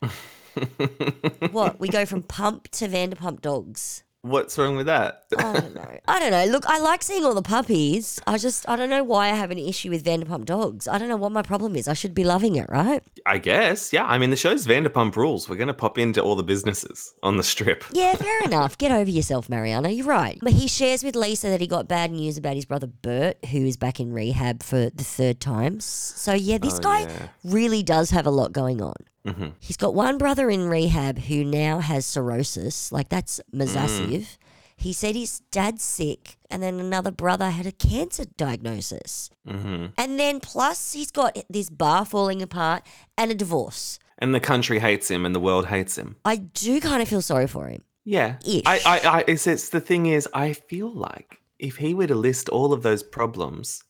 [1.51, 1.81] what?
[1.81, 4.05] We go from pump to Vanderpump Dogs.
[4.23, 5.23] What's wrong with that?
[5.39, 5.99] I don't know.
[6.09, 6.45] I don't know.
[6.47, 8.21] Look, I like seeing all the puppies.
[8.27, 10.89] I just, I don't know why I have an issue with Vanderpump Dogs.
[10.89, 11.87] I don't know what my problem is.
[11.87, 13.01] I should be loving it, right?
[13.27, 13.93] I guess.
[13.93, 14.05] Yeah.
[14.05, 15.49] I mean, the show's Vanderpump Rules.
[15.49, 17.85] We're going to pop into all the businesses on the strip.
[17.93, 18.77] Yeah, fair enough.
[18.77, 19.91] Get over yourself, Mariana.
[19.91, 20.39] You're right.
[20.43, 23.59] But he shares with Lisa that he got bad news about his brother Bert, who
[23.65, 25.79] is back in rehab for the third time.
[25.79, 27.29] So, yeah, this Oh, guy yeah.
[27.45, 28.95] really does have a lot going on.
[29.27, 32.93] Hmm He's got one brother in rehab who now has cirrhosis.
[32.93, 34.39] Like, that's massive.
[34.77, 39.31] He said his dad's sick, and then another brother had a cancer diagnosis.
[39.47, 42.85] hmm And then plus he's got this bar falling apart
[43.17, 43.99] and a divorce.
[44.19, 46.17] And the country hates him and the world hates him.
[46.25, 47.83] I do kind of feel sorry for him.
[48.05, 48.37] Yeah.
[48.45, 48.63] Ish.
[48.67, 52.15] I, I, I it's, it's the thing is, I feel like if he were to
[52.15, 53.83] list all of those problems,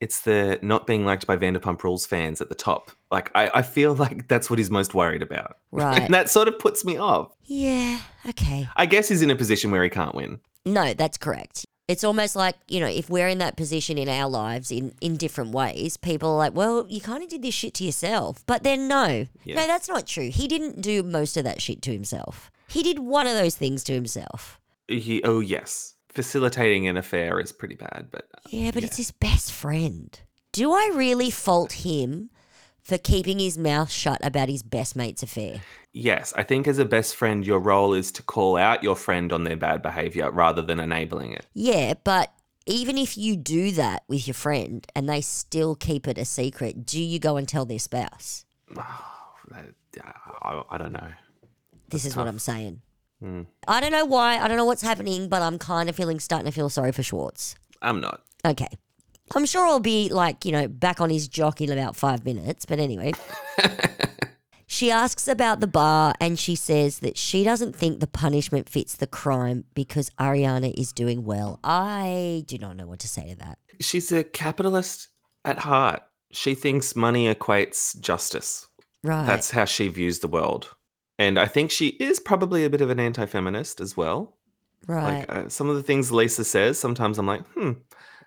[0.00, 2.90] it's the not being liked by Vanderpump Rules fans at the top.
[3.10, 5.56] Like, I, I feel like that's what he's most worried about.
[5.70, 6.00] Right.
[6.02, 7.34] And that sort of puts me off.
[7.44, 8.68] Yeah, okay.
[8.76, 10.40] I guess he's in a position where he can't win.
[10.64, 11.66] No, that's correct.
[11.88, 15.16] It's almost like, you know, if we're in that position in our lives in, in
[15.18, 18.44] different ways, people are like, well, you kind of did this shit to yourself.
[18.46, 19.56] But then, no, Yeah.
[19.56, 20.30] no, that's not true.
[20.30, 22.50] He didn't do most of that shit to himself.
[22.66, 24.58] He did one of those things to himself.
[24.88, 25.94] He, oh, yes.
[26.18, 28.88] Facilitating an affair is pretty bad, but uh, Yeah, but Yeah.
[28.88, 30.18] it's his best friend.
[30.50, 32.30] Do I really fault him
[32.82, 35.60] for keeping his mouth shut about his best mate's affair?
[35.92, 39.32] yes, I think as a best friend, your role is to call out your friend
[39.32, 41.46] on their bad behavior rather than enabling it.
[41.54, 42.32] Yeah, but
[42.66, 46.84] even if you do that with your friend and they still keep it a secret,
[46.84, 48.44] do you go and tell their spouse?
[49.50, 49.74] That-
[50.42, 51.12] I, I don't know.
[51.90, 52.26] This is what.
[52.26, 52.82] I'm saying.
[53.20, 53.42] Hmm.
[53.66, 54.38] I don't know why.
[54.38, 57.02] I don't know what's happening, but I'm kind of feeling starting to feel sorry for
[57.02, 57.56] Schwartz.
[57.82, 58.22] I'm not.
[58.44, 58.68] Okay.
[59.34, 62.64] I'm sure I'll be like, you know, back on his jock in about five minutes.
[62.64, 63.12] But anyway.
[64.66, 68.96] she asks about the bar and she says that she doesn't think the punishment fits
[68.96, 71.58] the crime because Ariana is doing well.
[71.62, 73.58] I do not know what to say to that.
[73.80, 75.08] She's a capitalist
[75.44, 76.02] at heart.
[76.32, 78.66] She thinks money equates justice.
[79.02, 79.26] Right.
[79.26, 80.74] That's how she views the world.
[81.18, 84.36] And I think she is probably a bit of an anti feminist as well.
[84.86, 85.28] right.
[85.28, 87.72] Like uh, some of the things Lisa says, sometimes I'm like, hmm.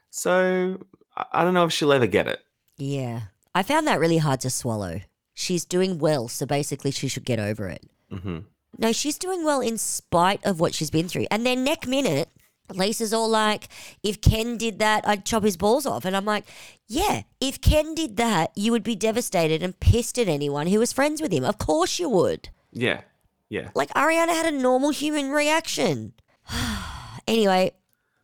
[0.09, 0.77] So
[1.15, 2.41] I, I don't know if she'll ever get it.
[2.77, 3.21] yeah.
[3.53, 5.01] I found that really hard to swallow.
[5.33, 7.83] She's doing well, so basically she should get over it.
[8.09, 8.39] hmm
[8.77, 11.25] No, she's doing well in spite of what she's been through.
[11.29, 12.29] And then next minute,
[12.73, 13.67] Lisa's all like,
[14.03, 16.05] if Ken did that, I'd chop his balls off.
[16.05, 16.45] And I'm like,
[16.87, 20.93] yeah, if Ken did that, you would be devastated and pissed at anyone who was
[20.93, 21.43] friends with him.
[21.43, 22.47] Of course you would.
[22.71, 23.01] Yeah.
[23.49, 23.69] Yeah.
[23.75, 26.13] Like Ariana had a normal human reaction.
[27.27, 27.71] anyway,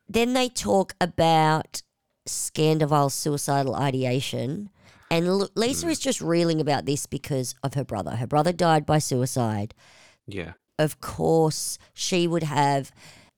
[0.08, 1.82] then they talk about
[2.28, 4.70] Scandoval's suicidal ideation.
[5.10, 5.90] And Lisa mm.
[5.90, 8.12] is just reeling about this because of her brother.
[8.18, 9.74] Her brother died by suicide
[10.26, 10.54] Yeah.
[10.78, 12.92] of course, she would have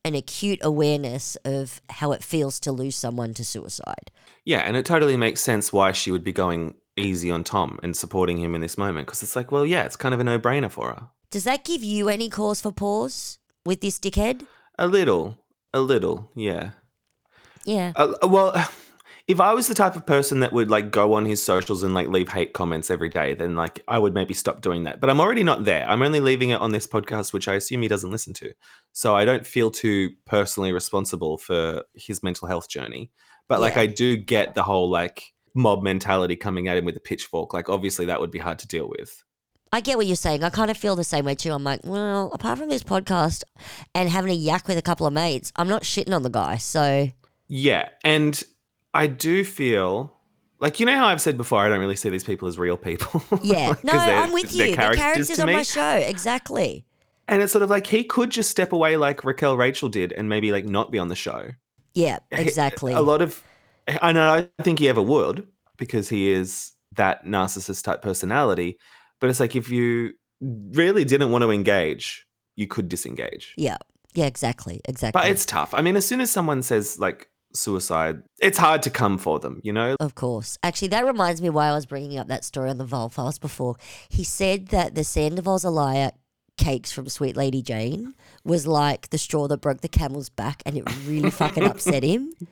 [0.04, 4.12] an acute awareness of how it feels to lose someone to suicide.
[4.46, 4.60] Yeah.
[4.60, 8.38] And it totally makes sense why she would be going easy on Tom and supporting
[8.38, 9.08] him in this moment.
[9.08, 11.08] Because it's like, well, yeah, it's kind of a no brainer for her.
[11.32, 14.46] Does that give you any cause for pause with this dickhead?
[14.78, 15.38] A little.
[15.74, 16.32] A little.
[16.36, 16.72] Yeah.
[17.66, 17.94] Yeah.
[17.96, 18.54] Uh, well,
[19.28, 21.94] if I was the type of person that would like go on his socials and
[21.94, 25.00] like leave hate comments every day, then like I would maybe stop doing that.
[25.00, 25.88] But I'm already not there.
[25.88, 28.52] I'm only leaving it on this podcast, which I assume he doesn't listen to.
[28.92, 33.12] So I don't feel too personally responsible for his mental health journey.
[33.48, 33.82] But like Yeah.
[33.82, 37.54] I do get the whole like mob mentality coming at him with a pitchfork.
[37.54, 39.24] Like obviously that would be hard to deal with.
[39.72, 40.44] I get what you're saying.
[40.44, 41.52] I kind of feel the same way too.
[41.52, 43.44] I'm like, well, apart from this podcast
[43.94, 46.58] and having a yak with a couple of mates, I'm not shitting on the guy.
[46.58, 47.10] So,
[47.48, 48.42] Yeah, and
[48.96, 50.12] I do feel
[50.60, 52.78] like you know how I've said before, I don't really see these people as real
[52.78, 53.24] people.
[53.44, 53.70] yeah.
[53.70, 54.68] Like, No, I'm with you.
[54.68, 55.54] The characters on me.
[55.54, 55.96] my show.
[55.98, 56.86] Exactly.
[57.28, 60.28] And it's sort of like he could just step away like Raquel Rachel did and
[60.28, 61.52] maybe like not be on the show.
[61.94, 62.94] Yeah, exactly.
[62.94, 63.44] A lot of
[64.02, 65.48] I know I don't think he ever would
[65.78, 68.78] because he is that narcissist type personality.
[69.20, 72.26] But it's like if you really didn't want to engage,
[72.56, 73.54] you could disengage.
[73.58, 73.78] Yeah.
[74.14, 74.82] Yeah, exactly.
[74.86, 75.20] Exactly.
[75.20, 75.74] But it's tough.
[75.74, 79.62] I mean, as soon as someone says like suicide, it's hard to come for them,
[79.64, 79.96] you know?
[80.00, 80.58] Of course.
[80.64, 83.40] Actually, that reminds me why I was bringing up that story on the Viall Files
[83.40, 83.76] before.
[84.10, 86.12] He said that the Sandoval's a liar
[86.58, 88.14] cakes from Sweet Lady Jane
[88.50, 92.34] was like the straw that broke the camel's back and it really fucking upset him.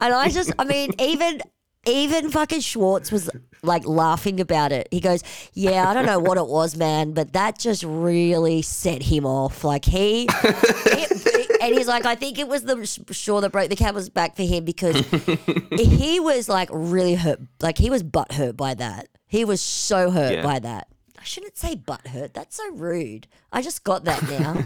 [0.00, 1.40] And I just, I mean, even.
[1.86, 3.30] Even fucking Schwartz was
[3.62, 4.88] like laughing about it.
[4.90, 5.22] He goes,
[5.54, 9.64] "Yeah, I don't know what it was, man, but that just really set him off.
[9.64, 13.76] Like he, it- and he's like, I think it was the straw that broke the
[13.76, 14.96] camel's back for him because
[15.78, 17.40] he was like really hurt.
[17.62, 19.08] Like he was butt hurt by that.
[19.26, 20.42] He was so hurt Yeah.
[20.42, 20.88] by that.
[21.18, 22.34] I shouldn't say butt hurt.
[22.34, 23.28] That's so rude.
[23.52, 24.64] I just got that now.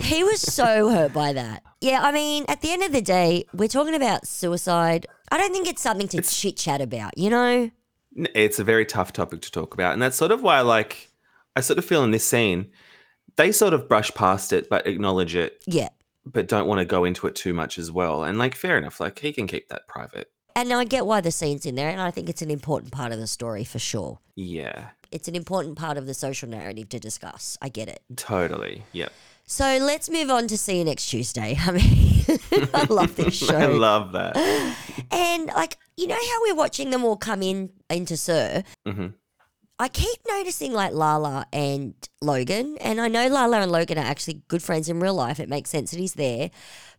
[0.00, 1.62] He was so hurt by that.
[1.80, 5.06] Yeah, I mean, at the end of the day, we're talking about suicide.
[5.30, 7.70] I don't think it's something to chit chat about, you know?
[8.16, 9.92] It's a very tough topic to talk about.
[9.92, 11.10] And that's sort of why, like,
[11.54, 12.70] I sort of feel in this scene,
[13.36, 15.90] they sort of brush past it, but acknowledge it, Yeah.
[16.26, 18.24] but don't want to go into it too much as well.
[18.24, 18.98] And, like, fair enough.
[19.00, 20.30] Like, he can keep that private.
[20.56, 23.12] And I get why the scene's in there, and I think it's an important part
[23.12, 24.18] of the story for sure.
[24.34, 27.56] Yeah, It's an important part of the social narrative to discuss.
[27.62, 28.02] I get it.
[28.16, 28.82] totally.
[28.92, 29.12] Yep.
[29.50, 31.56] So let's move on to see you next Tuesday.
[31.66, 32.22] I mean,
[32.74, 33.56] I love this show.
[33.56, 34.36] I love that.
[35.10, 38.62] and like, you know how we're watching them all come in into SUR?
[38.86, 39.06] hmm
[39.80, 44.42] I keep noticing like Lala and Logan, and I know Lala and Logan are actually
[44.48, 45.38] good friends in real life.
[45.38, 46.50] It makes sense that he's there.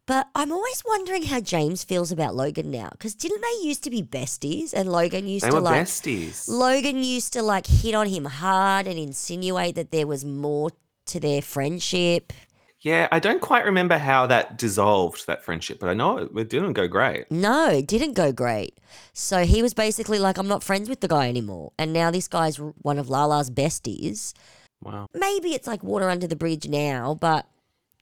[0.06, 2.88] But I'm always wondering how James feels about Logan now.
[2.94, 4.74] Because didn't they used to be besties?
[4.74, 6.48] And Logan used They to like besties.
[6.48, 10.70] Logan used to like hit on him hard and insinuate that there was more
[11.10, 12.34] to their friendship.
[12.82, 16.50] yeah, I don't quite remember how that dissolved that friendship, but I know it, it
[16.50, 17.30] didn't go great.
[17.30, 18.78] No, it didn't go great.
[19.12, 21.74] So he was basically like, I'm not friends with the guy anymore.
[21.78, 24.34] And now this guy's one of Lala's besties.
[24.82, 25.08] Wow.
[25.14, 27.46] Maybe it's like water under the bridge now, but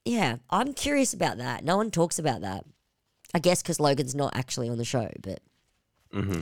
[0.05, 1.63] yeah, I'm curious about that.
[1.63, 2.63] No one talks about that.
[3.33, 5.39] I guess because Logan's not actually on the show, but.
[6.13, 6.41] Mm-hmm.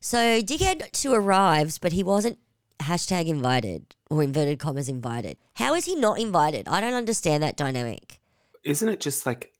[0.00, 2.38] So Dickhead 2 arrives, but he wasn't
[2.80, 5.36] hashtag invited or inverted commas invited.
[5.54, 6.68] How is he not invited?
[6.68, 8.20] I don't understand that dynamic.
[8.64, 9.52] Isn't it just like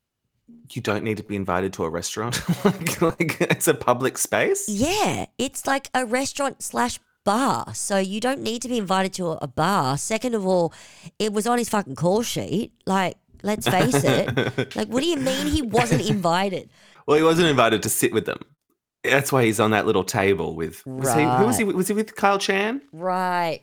[0.71, 2.43] you don't need to be invited to a restaurant?
[2.65, 4.69] like, like it's a public space?
[4.69, 7.75] Yeah, it's like a restaurant slash bar.
[7.75, 9.97] So you don't need to be invited to a, a bar.
[9.99, 10.73] Second of all,
[11.19, 12.73] it was on his fucking call sheet.
[12.87, 14.37] Like, let's face it.
[14.77, 16.71] like, what do you mean he wasn't invited?
[17.07, 18.41] Well, he wasn't invited to sit with them.
[19.03, 20.85] That's why he's on that little table with.
[20.87, 21.65] Was he, who was he?
[21.65, 22.83] Was he with Kyle Chan?
[22.93, 23.63] Right.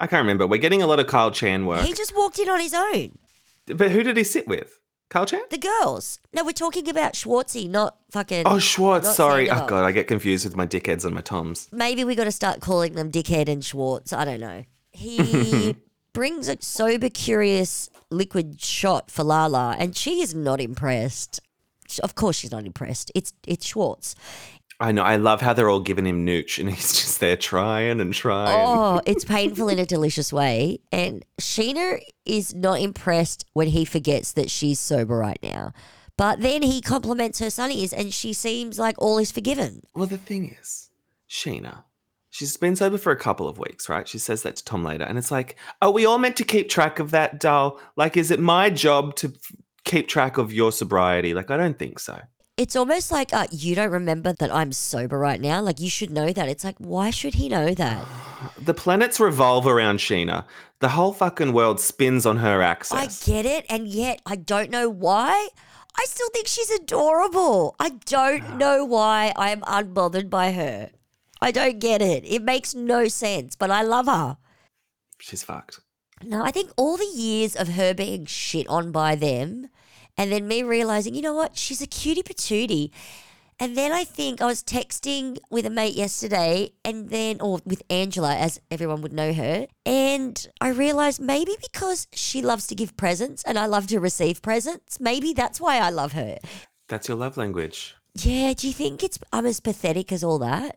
[0.00, 0.46] I can't remember.
[0.46, 1.82] We're getting a lot of Kyle Chan work.
[1.84, 3.18] He just walked in on his own.
[3.66, 4.78] But who did he sit with?
[5.08, 5.42] Kyle Chan?
[5.50, 6.18] The girls.
[6.32, 8.42] No, we're talking about Schwartzy, not fucking.
[8.46, 9.14] Oh, Schwartz.
[9.14, 9.48] Sorry.
[9.48, 9.84] Oh, God.
[9.84, 11.68] I get confused with my dickheads and my Toms.
[11.72, 14.12] Maybe we got to start calling them Dickhead and Schwartz.
[14.12, 14.64] I don't know.
[14.90, 15.76] He
[16.12, 21.40] brings a sober, curious liquid shot for Lala, and she is not impressed.
[22.02, 23.12] Of course, she's not impressed.
[23.14, 24.14] It's it's Schwartz.
[24.80, 25.02] I know.
[25.02, 28.66] I love how they're all giving him nooch and he's just there trying and trying.
[28.66, 30.78] Oh, it's painful in a delicious way.
[30.92, 35.72] And Scheana is not impressed when he forgets that she's sober right now.
[36.16, 39.82] But then he compliments her sunnies, and she seems like all is forgiven.
[39.94, 40.90] Well, the thing is,
[41.28, 41.82] Scheana,
[42.30, 44.06] she's been sober for a couple of weeks, right?
[44.06, 45.04] She says that to Tom later.
[45.04, 47.80] And it's like, are we all meant to keep track of that, doll?
[47.96, 49.32] Like, is it my job to
[49.84, 51.34] keep track of your sobriety?
[51.34, 52.20] Like, I don't think so.
[52.56, 55.60] It's almost like uh, you don't remember that I'm sober right now.
[55.60, 56.48] Like you should know that.
[56.48, 58.06] It's like why should he know that?
[58.58, 60.44] The planets revolve around Scheana.
[60.78, 63.26] The whole fucking world spins on her axis.
[63.26, 65.48] I get it, and yet I don't know why.
[65.98, 67.74] I still think she's adorable.
[67.80, 70.90] I don't know why I am unbothered by her.
[71.40, 72.24] I don't get it.
[72.24, 74.36] It makes no sense, but I love her.
[75.18, 75.80] She's fucked.
[76.22, 79.68] No, I think all the years of her being shit on by them,
[80.16, 82.90] and then me realizing, you know what, she's a cutie patootie.
[83.60, 87.82] And then I think I was texting with a mate yesterday, and then, or with
[87.88, 89.68] Angela, as everyone would know her.
[89.86, 94.42] And I realized maybe because she loves to give presents and I love to receive
[94.42, 96.38] presents, maybe that's why I love her.
[96.88, 97.94] That's your love language.
[98.14, 100.76] Yeah, do you think it's I'm as pathetic as all that?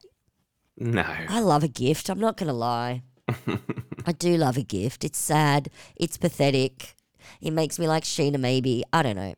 [0.78, 1.06] No.
[1.30, 2.10] I love a gift.
[2.10, 3.02] I'm not going to lie.
[4.06, 5.04] I do love a gift.
[5.04, 5.69] It's sad.
[5.95, 6.95] It's pathetic.
[7.41, 8.83] It makes me like Scheana, maybe.
[8.93, 9.33] I don't know.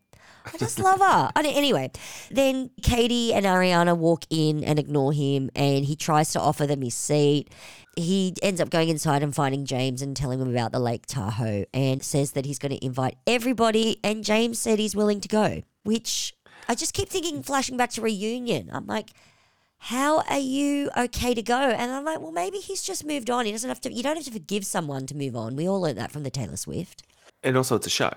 [0.51, 1.31] I just love her.
[1.35, 1.91] I don't- anyway,
[2.31, 6.81] then Katie and Ariana walk in and ignore him, and he tries to offer them
[6.81, 7.49] his seat.
[7.95, 11.65] He ends up going inside and finding James and telling him about the Lake Tahoe
[11.73, 13.97] and says that he's going to invite everybody.
[14.03, 16.33] And James said he's willing to go, which
[16.69, 18.69] I just keep thinking, flashing back to reunion.
[18.71, 19.09] I'm like,
[19.79, 21.55] how are you okay to go?
[21.57, 23.45] And I'm like, well, maybe he's just moved on.
[23.45, 23.91] He doesn't have to.
[23.93, 25.55] You don't have to forgive someone to move on.
[25.57, 27.03] We all learned that from the Taylor Swift.
[27.43, 28.11] And also, it's a show.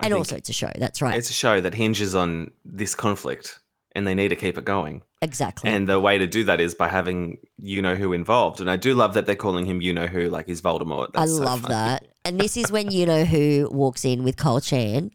[0.00, 0.70] I and think also, it's a show.
[0.76, 1.16] That's right.
[1.16, 3.60] it's a show that hinges on this conflict,
[3.94, 5.02] and they need to keep it going.
[5.22, 5.70] exactly.
[5.70, 8.60] And the way to do that is by having you know who involved.
[8.60, 11.10] And I do love that they're calling him you know who, like he's Voldemort.
[11.14, 11.74] I so love funny.
[11.74, 12.06] that.
[12.24, 15.10] And this is when you know who walks in with Cole Chan.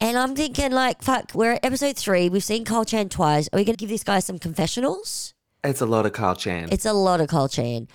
[0.00, 2.28] And I'm thinking, like, fuck, we're at episode three.
[2.28, 3.48] We've seen Cole Chan twice.
[3.52, 5.34] Are we going to give this guy some confessionals?
[5.62, 6.68] It's a lot of Carl Chan.
[6.72, 7.88] It's a lot of Cole Chan.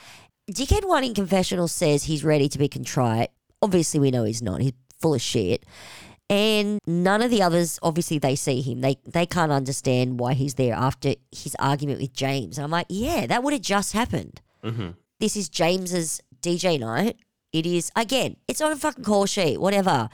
[0.50, 3.30] Dickhead One in confessionals says he's ready to be contrite.
[3.62, 4.62] Obviously, we know he's not.
[4.62, 5.66] He's full of shit.
[6.30, 8.82] And none of the others, obviously, they see him.
[8.82, 12.58] They they can't understand why he's there after his argument with James.
[12.58, 14.42] And I'm like, yeah, that would have just happened.
[14.64, 14.96] Mhm.
[15.20, 17.18] This is James's DJ night.
[17.52, 18.36] It is again.
[18.48, 19.60] It's on a fucking call sheet.
[19.60, 20.10] Whatever.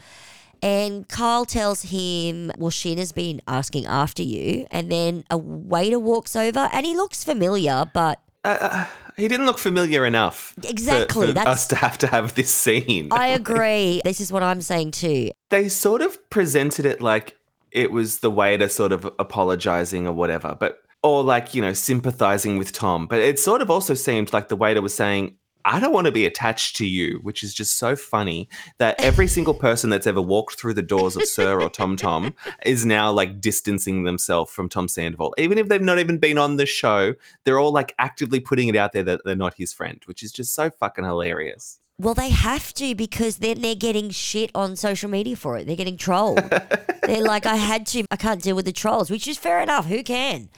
[0.62, 6.34] And Carl tells him, "Well, Scheana's been asking after you." And then a waiter walks
[6.36, 8.86] over, and he looks familiar, but Uh, uh,
[9.18, 10.54] he didn't look familiar enough.
[10.64, 13.10] Exactly, For, that's- us to have to have this scene.
[13.12, 14.02] I agree.
[14.04, 15.32] this is what I'm saying too.
[15.50, 17.36] they sort of presented it like
[17.72, 22.58] it was the waiter sort of apologizing or whatever, but or like you know sympathizing
[22.58, 23.06] with Tom.
[23.08, 26.12] But it sort of also seemed like the waiter was saying, I don't want to
[26.12, 28.48] be attached to you, which is just so funny
[28.78, 32.36] that every single person that's ever walked through the doors of SUR or Tom Tom
[32.66, 35.34] is now like distancing themselves from Tom Sandoval.
[35.38, 38.76] Even if they've not even been on the show, they're all like actively putting it
[38.76, 41.80] out there that they're not his friend, which is just so fucking hilarious.
[41.98, 45.66] Well, they have to because then they're getting shit on social media for it.
[45.66, 46.38] They're getting trolled.
[47.04, 49.86] they're like, I had to, I can't deal with the trolls, which is fair enough.
[49.86, 50.50] Who can?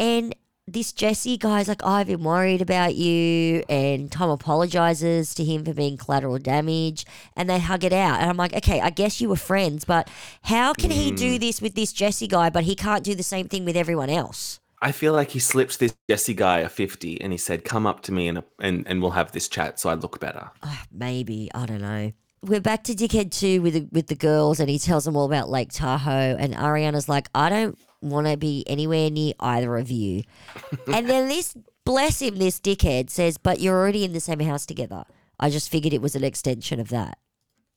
[0.00, 0.34] And
[0.66, 3.62] this Jesse guy's like, I've been worried about you.
[3.68, 7.04] And Tom apologizes to him for being collateral damage
[7.36, 8.20] and they hug it out.
[8.20, 10.08] And I'm like, okay, I guess you were friends, but
[10.42, 13.48] how can he do this with this Jesse guy, but he can't do the same
[13.48, 14.60] thing with everyone else?
[14.80, 18.02] I feel like he slipped this Jesse guy a 50 and he said, Come up
[18.02, 20.50] to me and, and, and we'll have this chat so I look better.
[20.62, 21.50] Ah, maybe.
[21.54, 22.12] I don't know.
[22.42, 25.24] We're back to Dickhead 2 with the, with the girls and he tells them all
[25.24, 26.36] about Lake Tahoe.
[26.38, 27.78] And Ariana's like, I don't
[28.10, 30.22] want to be anywhere near either of you.
[30.92, 34.66] and then this, bless him, this dickhead says, But you're already in the same house
[34.66, 35.04] together.
[35.38, 37.18] I just figured it was an extension of that.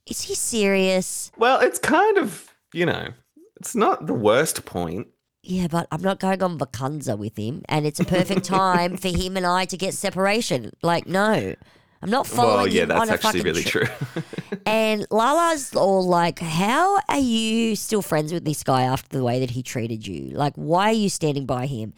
[0.06, 1.32] Is he serious?
[1.38, 3.10] Well, it's kind of, you know,
[3.58, 5.08] it's not the worst point.
[5.44, 9.08] Yeah, but I'm not going on vacanza with him, and it's a perfect time for
[9.08, 10.72] him and I to get separation.
[10.82, 11.56] Like, no,
[12.02, 13.90] I'm not following Well, yeah, him on that's a actually fucking really trip.
[14.14, 14.24] true.
[14.66, 19.40] And Lala's all like, How are you still friends with this guy after the way
[19.40, 20.30] that he treated you?
[20.36, 21.94] Like, why are you standing by him?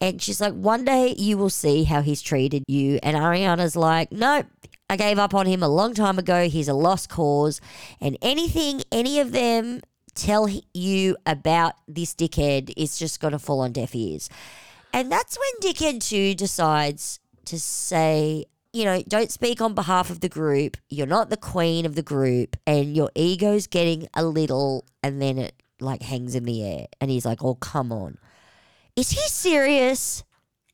[0.00, 2.98] And she's like, One day you will see how he's treated you.
[3.02, 4.46] And Ariana's like, Nope.
[4.88, 6.48] I gave up on him a long time ago.
[6.48, 7.60] He's a lost cause.
[8.00, 9.80] And anything any of them
[10.14, 14.28] tell you about this dickhead is just going to fall on deaf ears.
[14.92, 20.20] And that's when Dickhead 2 decides to say, you know, don't speak on behalf of
[20.20, 20.76] the group.
[20.88, 25.38] You're not the queen of the group, and your ego's getting a little, and then
[25.38, 26.86] it like hangs in the air.
[27.00, 28.18] And he's like, oh, come on.
[28.96, 30.24] Is he serious?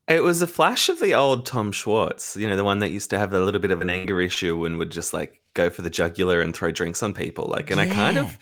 [0.07, 3.11] It was a flash of the old Tom Schwartz, you know, the one that used
[3.11, 5.83] to have a little bit of an anger issue and would just like go for
[5.83, 7.47] the jugular and throw drinks on people.
[7.47, 8.39] Like, and I kind of,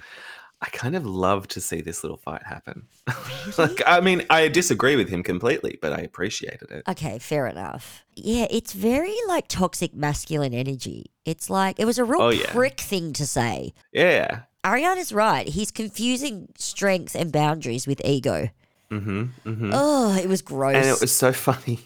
[0.63, 2.87] I kind of love to see this little fight happen.
[3.59, 6.83] like, I mean, I disagree with him completely, but I appreciated it.
[6.89, 8.05] Okay, fair enough.
[8.15, 11.13] Yeah, it's very like toxic masculine energy.
[11.27, 12.51] It's like, it was a real Oh, yeah.
[12.53, 13.75] prick thing to say.
[13.93, 14.41] Yeah.
[14.65, 15.47] Ariana's right.
[15.47, 18.49] He's confusing strength and boundaries with ego.
[18.91, 19.23] Mm-hmm.
[19.45, 19.71] Mm-hmm.
[19.73, 20.77] Oh, it was gross.
[20.77, 21.81] And it was so funny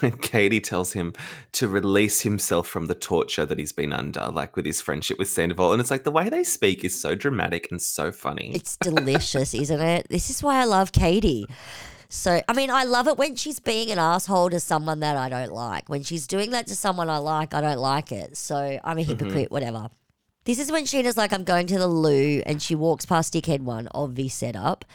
[0.00, 1.12] when Katie tells him
[1.52, 5.28] to release himself from the torture that he's been under, like with his friendship with
[5.28, 5.72] Sandoval.
[5.72, 8.52] And it's like the way they speak is so dramatic and so funny.
[8.54, 10.08] It's delicious, isn't it?
[10.08, 11.46] This is why I love Katie.
[12.10, 15.28] So, I mean, I love it when she's being an asshole to someone that I
[15.28, 15.90] don't like.
[15.90, 18.38] When she's doing that to someone I like, I don't like it.
[18.38, 19.90] So, I'm a hypocrite, whatever.
[20.44, 23.60] This is when Scheana's like, I'm going to the loo, and she walks past Dickhead
[23.60, 24.86] One, obvious setup.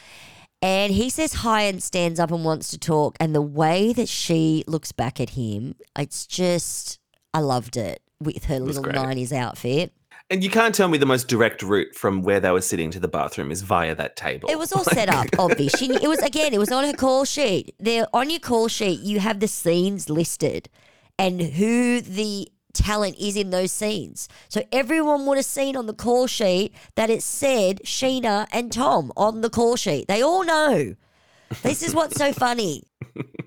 [0.64, 3.18] And he says hi and stands up and wants to talk.
[3.20, 6.98] And the way that she looks back at him, it's just,
[7.34, 8.96] I loved it with her little great.
[8.96, 9.92] 90s outfit.
[10.30, 12.98] And you can't tell me the most direct route from where they were sitting to
[12.98, 14.48] the bathroom is via that table.
[14.48, 15.74] It was all set up, obvious.
[15.74, 17.74] She, it was again, it was on her call sheet.
[17.78, 20.70] There on your call sheet, you have the scenes listed
[21.18, 24.28] and who the talent is in those scenes.
[24.48, 29.12] So everyone would have seen on the call sheet that it said Scheana and Tom
[29.16, 30.08] on the call sheet.
[30.08, 30.94] They all know.
[31.62, 32.82] This is what's so funny.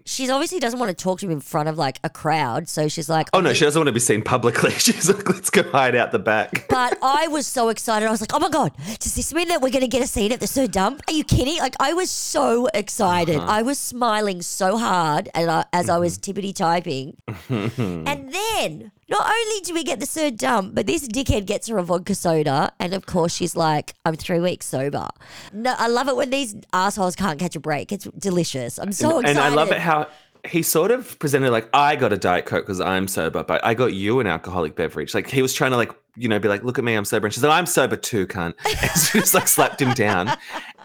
[0.06, 2.88] She obviously doesn't want to talk to him in front of like a crowd, so
[2.88, 4.72] she's like, Oh no, oh, she doesn't want to be seen publicly.
[4.78, 6.66] She's like, let's go hide out the back.
[6.70, 8.08] But I was so excited.
[8.08, 10.08] I was like, oh my God, does this mean that we're going to get a
[10.08, 11.02] scene at the SUR Dump?
[11.08, 11.58] Are you kidding?
[11.58, 13.36] Like, I was so excited.
[13.36, 13.46] Uh-huh.
[13.52, 17.17] I was smiling so hard and I, as I was tippity typing.
[17.50, 21.78] and then, not only do we get the SUR Dump, but this dickhead gets her
[21.78, 22.72] a vodka soda.
[22.80, 25.08] And of course, she's like, I'm three weeks sober.
[25.54, 27.92] No, I love it when these assholes can't catch a break.
[27.92, 28.78] It's delicious.
[28.78, 29.38] I'm so excited.
[29.38, 30.08] and I love it how
[30.46, 33.74] he sort of presented like I got a diet coke because I'm sober, but I
[33.74, 35.14] got you an alcoholic beverage.
[35.14, 37.28] Like he was trying to like you know be like, look at me, I'm sober,
[37.28, 38.54] and she's like, I'm sober too, cunt.
[38.66, 40.32] And she just like slapped him down,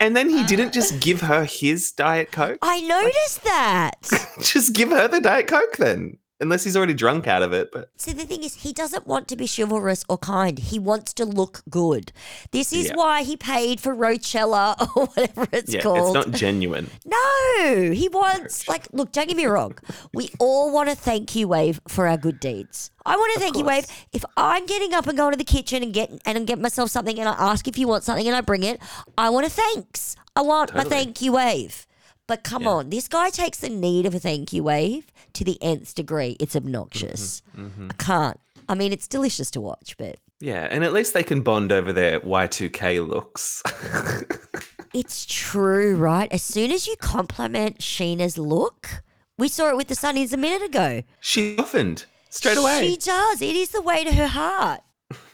[0.01, 2.59] and then he didn't just give her his diet coke.
[2.63, 3.93] I noticed that.
[4.41, 7.71] just give her the diet coke then, unless he's already drunk out of it.
[7.73, 10.59] But See, the thing is, he doesn't want to be chivalrous or kind.
[10.59, 12.13] He wants to look good.
[12.51, 12.97] This is Yeah.
[12.97, 16.15] why he paid for Rochella or whatever it's yeah, called.
[16.17, 16.91] it's not genuine.
[17.07, 19.79] no, he wants, like, look, don't get me wrong.
[20.13, 22.91] We all want a thank you wave for our good deeds.
[23.07, 23.87] I want a thank you wave.
[24.13, 27.19] If I'm getting up and going to the kitchen and get and get myself something
[27.19, 28.81] and I ask if you want something and I bring it,
[29.17, 30.15] I want a thanks.
[30.37, 30.89] I want Totally.
[30.89, 31.87] thank you wave.
[32.29, 32.69] But come Yeah.
[32.71, 36.37] on, this guy takes the need of a thank you wave to the nth degree.
[36.41, 37.43] It's obnoxious.
[37.57, 38.41] Mm-hmm, I can't.
[38.69, 41.93] I mean, it's delicious to watch, but Yeah, and at least they can bond over
[41.93, 43.63] their Y2K looks.
[44.95, 46.33] it's true, right?
[46.33, 49.03] As soon as you compliment Scheana's look,
[49.39, 51.03] we saw it with the Sunnies a minute ago.
[51.21, 52.07] she softened.
[52.31, 52.89] straight away.
[52.89, 53.43] She does.
[53.43, 54.81] It is the way to her heart.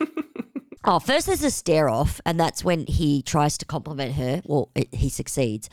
[0.84, 4.42] oh, first there's a stare off, and that's when he tries to compliment her.
[4.44, 5.68] Well, it, he succeeds.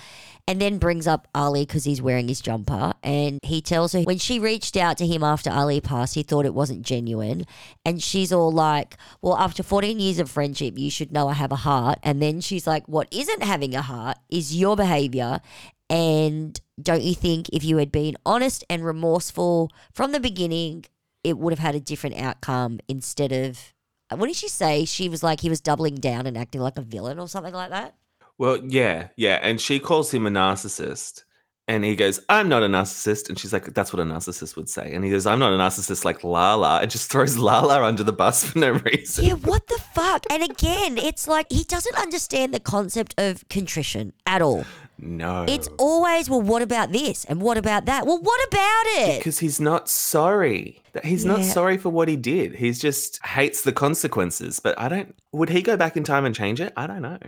[0.48, 2.94] And then brings up Ally because he's wearing his jumper.
[3.02, 6.46] And he tells her when she reached out to him after Ally passed, he thought
[6.46, 7.46] it wasn't genuine.
[7.84, 11.52] And she's all like, Well, after 14 years of friendship, you should know I have
[11.52, 12.00] a heart.
[12.04, 15.42] And then she's like, What isn't having a heart is your behavior.
[15.90, 20.86] And don't you think if you had been honest and remorseful from the beginning,
[21.24, 23.74] it would have had a different outcome instead of
[24.10, 24.86] what did she say?
[24.86, 27.72] She was like he was doubling down and acting like a villain or something like
[27.72, 27.96] that.
[28.38, 29.40] Well, yeah, yeah.
[29.42, 31.24] And she calls him a narcissist.
[31.68, 33.28] And he goes, I'm not a narcissist.
[33.28, 34.94] And she's like, That's what a narcissist would say.
[34.94, 36.82] And he goes, I'm not a narcissist like Lala.
[36.82, 39.26] And just throws Lala under the bus for no reason.
[39.26, 40.26] Yeah, what the fuck?
[40.30, 44.64] And again, it's like he doesn't understand the concept of contrition at all.
[44.98, 45.46] No.
[45.48, 47.26] It's always, well, what about this?
[47.26, 48.06] And what about that?
[48.06, 49.20] Well, what about it?
[49.20, 50.82] because he's not sorry.
[51.04, 51.46] He's not Yeah.
[51.50, 52.56] sorry for what he did.
[52.56, 54.60] He's just hates the consequences.
[54.60, 56.72] But I don't, would he go back in time and change it?
[56.78, 57.20] I don't know.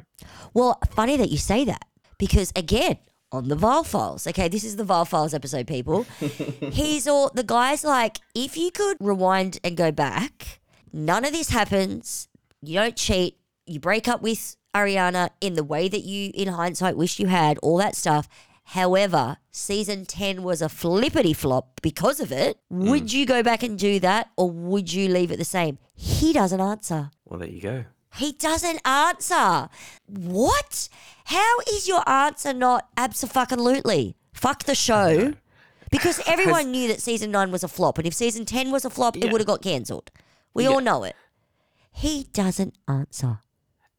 [0.53, 1.85] Well, funny that you say that
[2.17, 2.97] because again,
[3.31, 6.03] on the Viall Files, okay, this is the Viall Files episode, people.
[6.71, 10.59] He's all the guy's like, if you could rewind and go back,
[10.93, 12.27] none of this happens.
[12.61, 13.37] You don't cheat.
[13.65, 17.57] You break up with Ariana in the way that you, in hindsight, wish you had.
[17.59, 18.27] All that stuff.
[18.71, 22.57] However, season 10 was a flippity flop because of it.
[22.69, 22.89] Hmm.
[22.89, 25.77] Would you go back and do that or would you leave it the same?
[25.95, 27.11] He doesn't answer.
[27.25, 27.85] Well, there you go.
[28.15, 29.69] He doesn't answer.
[30.07, 30.89] What?
[31.25, 34.15] How is your answer not absolutely?
[34.33, 35.33] Fuck the show.
[35.91, 38.89] Because everyone knew that season nine was a flop, and if season ten was a
[38.89, 40.11] flop, it would have got cancelled.
[40.53, 40.69] We Yeah.
[40.69, 41.15] all know it.
[41.91, 43.39] He doesn't answer.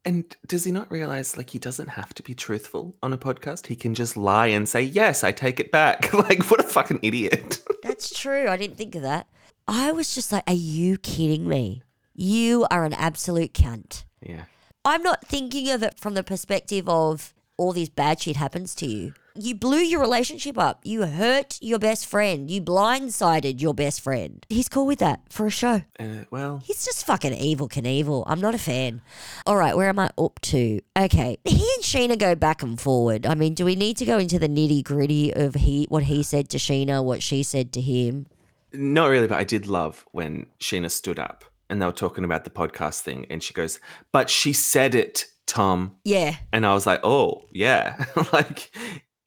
[0.09, 3.67] And does he not realize like he doesn't have to be truthful on a podcast?
[3.67, 6.11] He can just lie and say, Yes, I take it back.
[6.13, 7.61] like, what a fucking idiot.
[7.83, 8.47] That's true.
[8.47, 9.27] I didn't think of that.
[9.67, 11.83] I was just like, are you kidding me?
[12.15, 14.03] You are an absolute cunt.
[14.23, 14.45] yeah.
[14.83, 18.87] I'm not thinking of it from the perspective of all this bad shit happens to
[18.87, 19.13] you.
[19.41, 20.81] You blew your relationship up.
[20.83, 22.49] You hurt your best friend.
[22.51, 24.45] You blindsided your best friend.
[24.49, 25.83] He's cool with that for a show.
[25.99, 28.23] Uh, well, He's just fucking evil Knievel.
[28.27, 29.01] I'm not a fan.
[29.45, 30.81] All right, where am I up to?
[30.97, 33.25] Okay, he and Scheana go back and forward.
[33.25, 36.21] I mean, do we need to go into the nitty gritty of he what he
[36.23, 38.27] said to Scheana, what she said to him?
[38.71, 42.43] not really, but I did love when Scheana stood up and they were talking about
[42.43, 43.25] the podcast thing.
[43.29, 43.79] And she goes,
[44.11, 45.95] But she said it, Tom.
[46.03, 48.05] Yeah, And I was like, Oh, yeah.
[48.33, 48.69] like,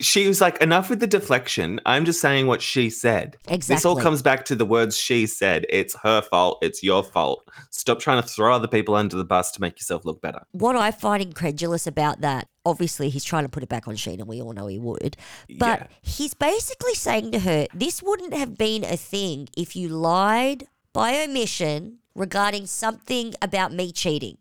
[0.03, 1.81] she was like, Enough with the deflection.
[1.87, 3.37] I'm just saying what she said.
[3.49, 5.65] This all comes back to the words she said.
[5.71, 6.59] It's her fault.
[6.61, 7.49] It's your fault.
[7.71, 10.43] Stop trying to throw other people under the bus to make yourself look better.
[10.53, 14.27] what I find incredulous about that, obviously he's trying to put it back on Scheana.
[14.27, 15.17] We all know he would.
[15.59, 15.87] But Yeah.
[16.03, 21.23] he's basically saying to her, this wouldn't have been a thing if you lied by
[21.23, 24.37] omission regarding something about me cheating.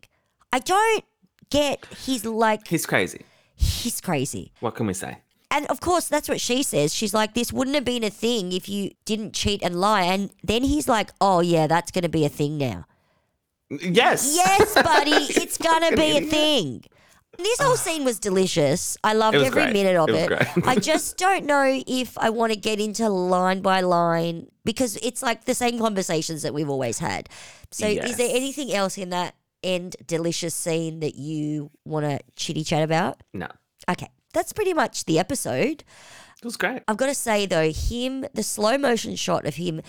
[0.52, 1.04] I don't
[1.50, 3.22] get he's like He's crazy.
[3.54, 4.52] he's crazy.
[4.60, 5.18] What can we say?
[5.52, 6.94] And of course, that's what she says.
[6.94, 10.02] She's like, this wouldn't have been a thing if you didn't cheat and lie.
[10.04, 12.86] And then he's like, oh, yeah, that's going to be a thing now.
[13.68, 14.32] Yes.
[14.34, 15.10] Yes, buddy,
[15.42, 16.84] it's going to be a thing.
[17.36, 18.96] This whole scene was delicious.
[19.04, 19.72] I loved every great.
[19.74, 20.66] minute of It it.
[20.66, 25.22] I just don't know if I want to get into line by line because it's
[25.22, 27.28] like the same conversations that we've always had.
[27.70, 32.64] So, is there anything else in that end delicious scene that you want to chitty
[32.64, 33.22] chat about?
[33.32, 33.48] No.
[33.90, 35.84] Okay, that's pretty much the episode.
[36.38, 36.82] It was great.
[36.88, 39.80] I've got to say though, him the slow motion shot of him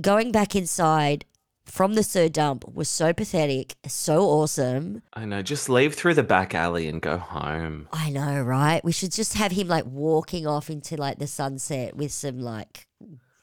[0.00, 1.24] going back inside
[1.64, 5.02] from the SUR dump was so pathetic, so awesome.
[5.14, 5.42] I know.
[5.42, 7.88] Just leave through the back alley and go home.
[7.92, 8.84] I know, right?
[8.84, 12.86] We should just have him like walking off into like the sunset with some like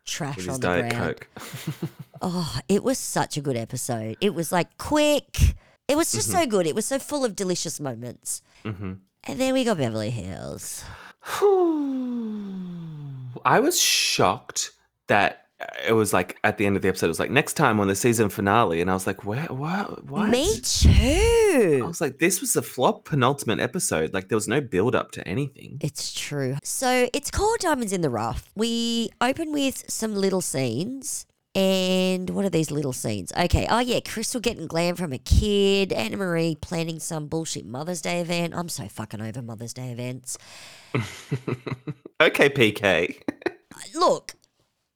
[0.06, 1.16] trash With on his the Diet ground.
[1.36, 1.89] Coke.
[2.26, 4.16] Oh, it was such a good episode.
[4.22, 5.56] It was like quick.
[5.89, 6.66] It was just so good.
[6.66, 8.41] It was so full of delicious moments.
[8.64, 8.93] hmm
[9.26, 10.84] And then we got Beverly Hills.
[13.45, 14.71] I was shocked
[15.07, 15.43] that
[15.88, 17.88] it was like at the end of the episode, it was like next time on
[17.88, 19.45] the season finale, and I was like, "Where?
[19.45, 20.05] What?
[20.05, 21.82] What?" Me too.
[21.84, 24.13] I was like, "This was a flop penultimate episode.
[24.13, 26.57] Like there was no build up to anything." It's true.
[26.63, 28.49] So it's called Diamonds in the Rough.
[28.55, 31.26] We open with some little scenes.
[31.56, 33.32] And what are these little scenes?
[33.38, 33.68] Okay.
[33.70, 33.99] Oh, yeah.
[33.99, 35.89] Crystal getting glam from a kid.
[35.91, 38.56] Annemarie planning some bullshit Mother's Day event.
[38.56, 40.38] I'm so fucking over Mother's Day events.
[42.22, 43.22] okay, PK.
[43.95, 44.36] Look,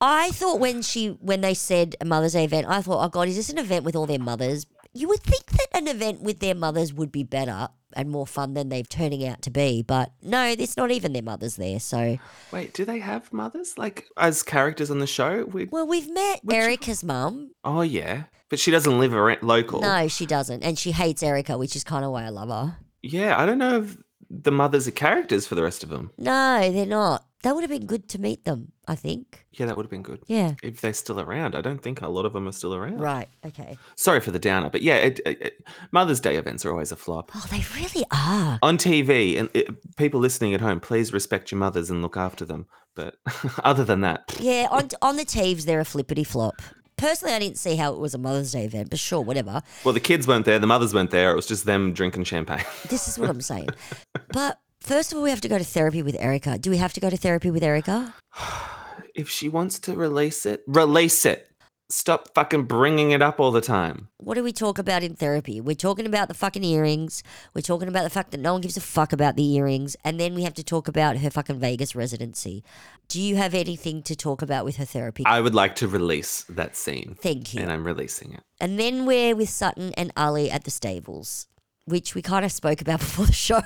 [0.02, 3.28] I thought when she when they said a Mother's Day event, I thought, oh god,
[3.28, 4.66] is this an event with all their mothers?
[4.98, 8.54] You would think that an event with their mothers would be better and more fun
[8.54, 9.84] than they've turning out to be.
[9.84, 11.80] But no, there's not even their mothers there.
[11.80, 12.18] So,
[12.52, 15.46] Wait, do they have mothers like as characters on the show?
[15.46, 17.52] We, well, we've met Erika's mum.
[17.64, 19.82] oh yeah, but she doesn't live around local.
[19.82, 20.64] No, she doesn't.
[20.64, 22.78] And she hates Erika, which is kind of why I love her.
[23.04, 23.98] Yeah, I don't know if
[24.30, 26.12] the mothers are characters for the rest of them.
[26.18, 27.24] No, they're not.
[27.44, 29.46] That would have been good to meet them, I think.
[29.52, 30.56] Yeah, that would have been good Yeah.
[30.64, 31.54] if they're still around.
[31.56, 33.00] I don't think a lot of them are still around.
[33.00, 33.30] Right.
[33.46, 33.78] Okay.
[33.96, 36.96] Sorry for the downer, but yeah, it, it, it- Mother's Day events are always a
[36.96, 37.32] flop.
[37.36, 38.58] Oh, they really are.
[38.64, 39.68] On TV, and it,
[39.98, 42.66] people listening at home, please respect your mothers and look after them.
[42.96, 43.18] But
[43.64, 46.62] other than that, Yeah, on on the Teves, they're a flippity flop.
[46.98, 49.62] Personally, I didn't see how it was a Mother's Day event, but sure, whatever.
[49.86, 51.32] well, the kids weren't there, the mothers weren't there.
[51.32, 52.66] It was just them drinking champagne.
[52.90, 53.70] This is what I'm saying.
[54.34, 56.58] But first of all, we have to go to therapy with Erika.
[56.58, 58.14] Do we have to go to therapy with Erika?
[59.16, 61.44] if she wants to release it, release it.
[61.90, 64.10] Stop fucking bringing it up all the time.
[64.18, 65.62] What do we talk about in therapy?
[65.62, 67.24] We're talking about the fucking earrings.
[67.54, 69.96] We're talking about the fact that no one gives a fuck about the earrings.
[70.04, 72.62] And then we have to talk about her fucking Vegas residency.
[73.08, 75.24] Do you have anything to talk about with her therapy?
[75.26, 77.62] I would like to release that scene, Thank you.
[77.62, 78.42] and I'm releasing it.
[78.60, 81.48] And then we're with Sutton and Ali at the stables,
[81.86, 83.62] which we kind of spoke about before the show.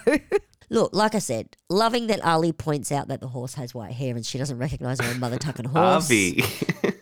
[0.72, 4.16] Look, like I said, loving that Ali points out that the horse has white hair
[4.16, 6.06] and she doesn't recognize her own mother tucking horse.
[6.06, 6.46] Avi.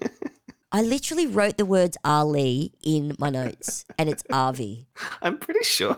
[0.72, 4.88] I literally wrote the words Ali in my notes, and it's Avi.
[5.22, 5.98] I'm pretty sure.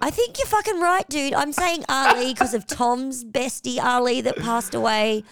[0.00, 1.34] I think you're fucking right, dude.
[1.34, 5.22] I'm saying Ali because of Tom's bestie Ally that passed away.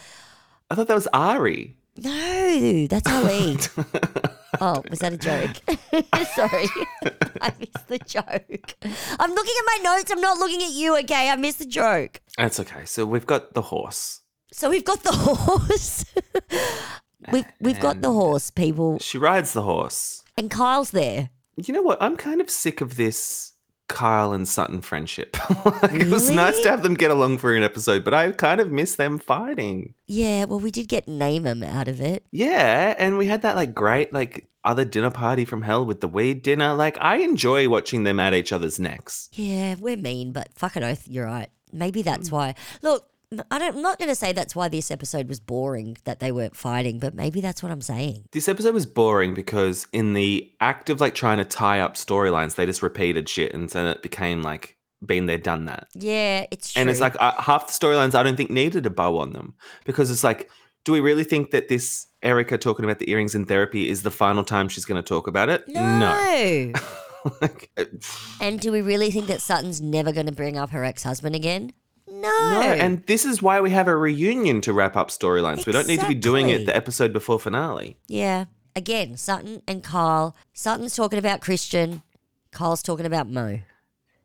[0.70, 1.74] I thought that was Ari.
[1.97, 3.57] No, that's Ally.
[4.61, 5.51] Oh, was that a joke?
[6.35, 6.67] Sorry.
[7.41, 8.75] I missed the joke.
[9.19, 10.11] I'm looking at my notes.
[10.11, 11.31] I'm not looking at you, okay?
[11.31, 12.21] I missed the joke.
[12.37, 12.85] That's okay.
[12.85, 14.23] So we've got the horse.
[14.53, 16.05] So we've got the horse.
[17.33, 18.99] we've we've got the horse, people.
[18.99, 20.23] She rides the horse.
[20.37, 21.31] And Kyle's there.
[21.57, 22.01] You know what?
[22.01, 23.53] I'm kind of sick of this
[23.89, 25.36] Kyle and Sutton friendship.
[25.64, 28.61] like, It was nice to have them get along for an episode, but I kind
[28.61, 29.95] of miss them fighting.
[30.07, 32.24] Yeah, well, we did get Naaman out of it.
[32.30, 36.09] Yeah, and we had that like great like other dinner party from hell with the
[36.09, 36.74] weed dinner.
[36.74, 39.28] Like I enjoy watching them at each other's necks.
[39.32, 41.49] Yeah, we're mean, but fucking oath, you're right.
[41.72, 42.32] Maybe that's mm.
[42.32, 42.55] why.
[42.82, 43.09] Look,
[43.51, 46.33] I don't, I'm not going to say that's why this episode was boring, that they
[46.33, 48.24] weren't fighting, but maybe that's what I'm saying.
[48.33, 52.55] This episode was boring because in the act of like trying to tie up storylines,
[52.55, 55.89] they just repeated shit, and so it became like been there, done that.
[55.95, 56.81] Yeah, it's true.
[56.81, 59.55] And it's like uh, half the storylines I don't think needed a bow on them
[59.85, 60.51] because it's like,
[60.85, 64.11] do we really think that this Erika talking about the earrings in therapy is the
[64.11, 65.64] final time she's going to talk about it?
[65.68, 66.72] no.
[67.43, 67.85] Like, uh,
[68.41, 71.35] and do we really think that Sutton's never going to bring up her ex husband
[71.35, 71.72] again?
[72.21, 72.61] No.
[72.61, 75.66] no, and this is why we have a reunion to wrap up storylines.
[75.66, 76.64] We don't need to be doing it Exactly.
[76.66, 77.97] the episode before finale.
[78.07, 78.47] yeah.
[78.77, 80.37] Again, Sutton and Kyle.
[80.53, 82.03] Sutton's talking about Christian.
[82.53, 83.59] Kyle's talking about Mo.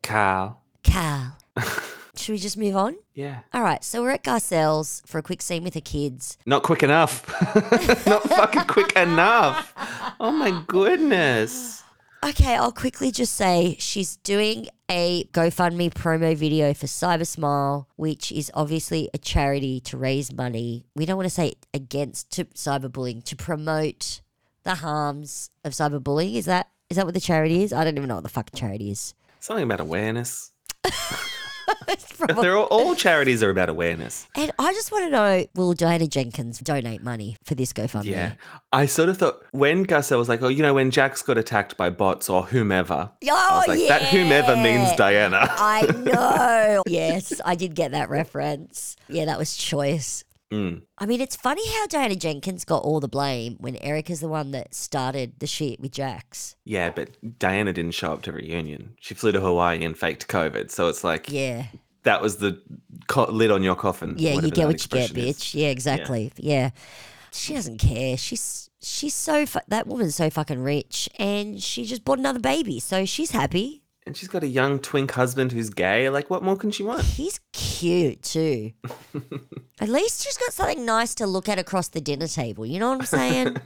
[0.04, 0.62] Carl.
[0.84, 1.38] Cal.
[2.16, 2.96] Should we just move on?
[3.16, 3.40] Yeah.
[3.52, 6.38] All right, so we're at Garcelle's for a quick scene with the kids.
[6.46, 7.26] Not quick enough.
[8.06, 9.74] Not fucking quick enough.
[10.20, 11.83] Oh my goodness.
[12.24, 18.50] Okay, I'll quickly just say she's doing a GoFundMe promo video for Cybersmile, which is
[18.54, 20.86] obviously a charity to raise money.
[20.96, 24.22] We don't want to say against to cyberbullying, to promote
[24.64, 26.36] the harms of cyberbullying.
[26.36, 27.74] Is that is that what the charity is?
[27.74, 29.14] I don't even know what the fucking charity is.
[29.42, 30.52] Something about awareness.
[32.18, 34.28] Probably- They're all, all charities are about awareness.
[34.36, 38.06] and I just want to know: Will Diana Jenkins donate money for this GoFundMe?
[38.06, 38.34] Yeah.
[38.72, 41.76] I sort of thought when Garcelle was like, oh, you know, when Jax got attacked
[41.78, 44.92] by bots or whomever, I Oh, was like, that whomever means.
[44.96, 45.40] Diana.
[45.50, 46.84] I know.
[46.88, 48.96] yes, I did get that reference.
[49.10, 50.24] Yeah, that was choice.
[50.54, 50.84] Mm.
[51.00, 54.52] I mean, it's funny how Diana Jenkins got all the blame when Erika's the one
[54.52, 56.56] that started the shit with Jax.
[56.64, 58.96] Yeah, but Diana didn't show up to reunion.
[59.00, 60.70] She flew to Hawaii and faked COVID.
[60.70, 61.66] So it's like, Yeah.
[62.04, 62.62] that was the
[63.08, 64.16] co- lid on your coffin.
[64.18, 65.38] Yeah, you get what you get, is.
[65.38, 65.54] bitch.
[65.56, 66.32] Yeah, exactly.
[66.38, 66.70] Yeah.
[67.32, 68.16] She doesn't care.
[68.18, 72.80] She's she's so fu- that woman's so fucking rich and she just bought another baby.
[72.80, 73.83] So she's happy.
[74.06, 76.10] And she's got a young twink husband who's gay.
[76.10, 77.04] Like, what more can she want?
[77.04, 78.72] He's cute too.
[79.80, 82.66] At least she's got something nice to look at across the dinner table.
[82.66, 83.58] You know what I'm saying?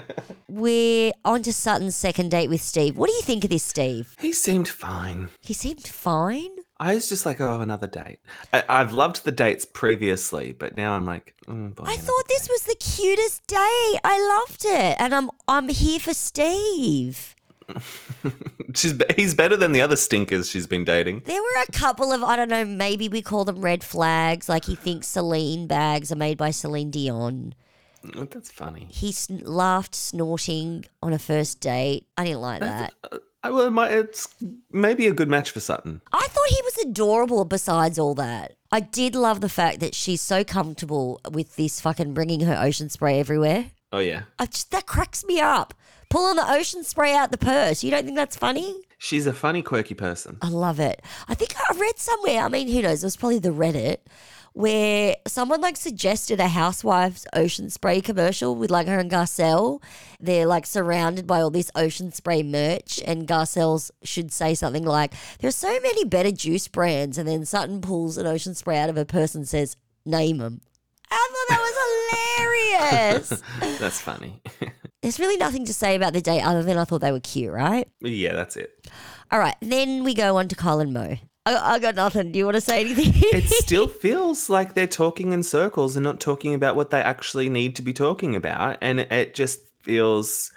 [0.48, 2.96] We're on to Sutton's second date with Steve.
[2.96, 4.14] What do you think of this, Steve?
[4.18, 5.28] He seemed fine.
[5.40, 6.50] He seemed fine.
[6.78, 8.18] I was just like, oh, another date.
[8.52, 12.48] I- I've loved the dates previously, but now I'm like, mm, boy, I thought this
[12.48, 14.00] was the cutest date.
[14.04, 17.34] I loved it, and I'm I'm here for Steve.
[18.74, 21.22] She's he's better than the other stinkers she's been dating.
[21.26, 24.48] There were a couple of I don't know, maybe we call them red flags.
[24.48, 27.54] Like he thinks Celine bags are made by Celine Dion.
[28.16, 28.86] Oh, That's funny.
[28.90, 32.06] He sn- laughed snorting on a first date.
[32.16, 32.94] I didn't like that.
[33.04, 34.28] Uh, I, well, might, it's
[34.70, 36.00] maybe a good match for Sutton.
[36.12, 38.54] I thought he was adorable besides all that.
[38.70, 42.88] I did love the fact that she's so comfortable with this fucking bringing her ocean
[42.88, 43.66] spray everywhere.
[43.92, 45.74] Oh yeah, I just, that cracks me up.
[46.12, 47.82] Pulling the ocean spray out the purse.
[47.82, 48.76] You don't think that's funny?
[48.98, 50.36] she's a funny, quirky person.
[50.42, 51.02] I love it.
[51.26, 53.96] I think I read somewhere, I mean, who knows, it was probably the Reddit,
[54.52, 59.82] where someone like suggested a Housewives ocean spray commercial with like her and Garcelle.
[60.20, 65.14] They're like surrounded by all this ocean spray merch, and Garcelle's should say something like,
[65.40, 67.18] There's so many better juice brands.
[67.18, 70.60] And then Sutton pulls an ocean spray out of her purse and says, Name them.
[71.12, 73.78] I thought that was hilarious.
[73.80, 74.40] That's funny.
[75.02, 77.52] There's really nothing to say about the date other than I thought they were cute,
[77.52, 77.88] right?
[78.00, 78.88] yeah, that's it.
[79.32, 81.16] All right, then we go on to Colin Moe.
[81.44, 82.30] I, I got nothing.
[82.30, 83.12] Do you want to say anything?
[83.16, 87.48] It still feels like they're talking in circles and not talking about what they actually
[87.48, 90.52] need to be talking about, and it just feels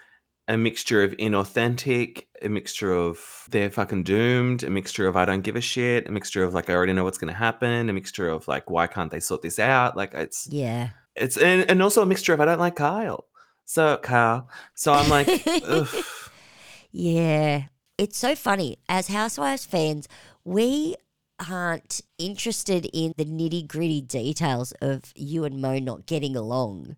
[0.48, 5.42] a mixture of inauthentic, a mixture of they're fucking doomed, a mixture of I don't
[5.42, 7.94] give a shit, a mixture of like I already know what's going to happen, a
[7.94, 9.98] mixture of like why can't they sort this out?
[9.98, 10.90] Like it's yeah.
[11.16, 13.26] it's and, and also a mixture of I don't like Kyle.
[13.66, 15.28] So Kyle, so I'm like.
[16.98, 17.64] Yeah.
[17.98, 18.78] It's so funny.
[18.88, 20.08] As Housewives fans,
[20.46, 20.96] we
[21.50, 26.96] aren't interested in the nitty gritty details of you and Mo not getting along.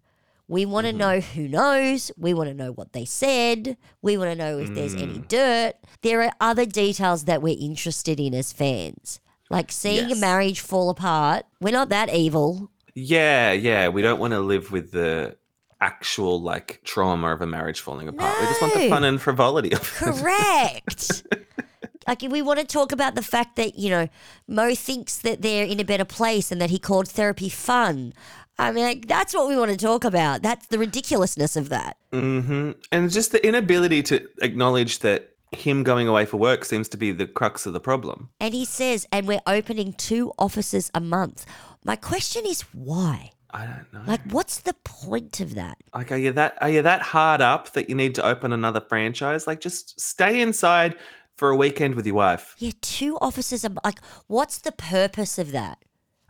[0.47, 0.99] We want to mm-hmm.
[0.99, 2.11] know who knows.
[2.17, 3.77] We want to know what they said.
[4.01, 5.27] We want to know if there's any mm.
[5.27, 5.73] dirt.
[6.01, 9.19] There are other details that we're interested in as fans.
[9.49, 11.45] Like seeing a marriage fall apart.
[11.61, 12.69] We're not that evil.
[12.95, 13.87] yeah, yeah.
[13.89, 15.37] We don't want to live with the
[15.79, 18.39] actual like trauma of a marriage falling apart.
[18.39, 19.85] We just want the fun and frivolity of it.
[19.85, 21.23] Correct.
[22.07, 24.07] like we want to talk about the fact that, you know,
[24.47, 28.13] Mo thinks that they're in a better place and that he called therapy fun.
[28.59, 30.41] I mean, like, that's what we want to talk about.
[30.41, 31.97] That's the ridiculousness of that.
[32.11, 36.97] hmm And just the inability to acknowledge that him going away for work seems to
[36.97, 38.29] be the crux of the problem.
[38.39, 41.45] And he says, and we're opening two offices a month.
[41.85, 43.31] My question is why?
[43.51, 44.01] I don't know.
[44.05, 45.77] Like, what's the point of that?
[45.95, 48.81] Like, are you that are you that hard up that you need to open another
[48.81, 49.47] franchise?
[49.47, 50.95] Like, just stay inside
[51.37, 52.55] for a weekend with your wife.
[52.57, 53.63] Yeah, two offices.
[53.63, 55.77] A, like, what's the purpose of that?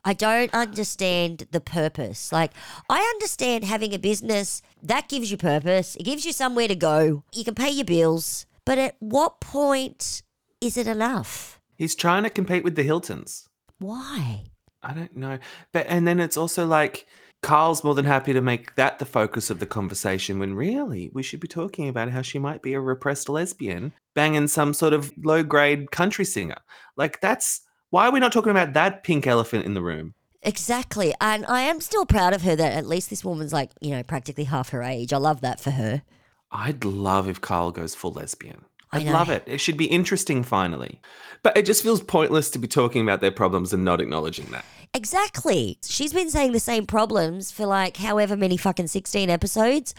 [0.06, 2.32] I don't understand the purpose.
[2.32, 2.52] Like,
[2.90, 5.96] I understand having a business that gives you purpose.
[5.96, 7.24] It gives you somewhere to go.
[7.34, 8.46] You can pay your bills.
[8.66, 10.24] But at what point
[10.62, 11.60] is it enough?
[11.76, 13.48] He's trying to compete with the Hiltons.
[13.80, 14.44] Why?
[14.84, 15.40] I don't know.
[15.72, 17.06] But and then it's also like
[17.44, 21.24] Carl's more than happy to make that the focus of the conversation when really we
[21.24, 25.14] should be talking about how she might be a repressed lesbian banging some sort of
[25.24, 26.58] low grade country singer.
[26.96, 30.14] Like that's why are we not talking about that pink elephant in the room?
[30.44, 31.14] Exactly.
[31.20, 34.04] And I am still proud of her that at least this woman's like, you know,
[34.04, 35.12] practically half her age.
[35.12, 36.04] I love that for her.
[36.52, 38.64] I'd love if Carl goes full lesbian.
[38.92, 39.44] I I'd love it.
[39.46, 41.02] It should be interesting finally.
[41.44, 44.64] But it just feels pointless to be talking about their problems and not acknowledging that.
[44.94, 45.78] Exactly.
[45.84, 49.94] She's been saying the same problems for like however many fucking 16 episodes.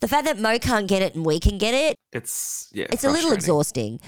[0.00, 2.86] The fact that Mo can't get it and we can get it, It's yeah.
[2.90, 4.00] it's a little exhausting.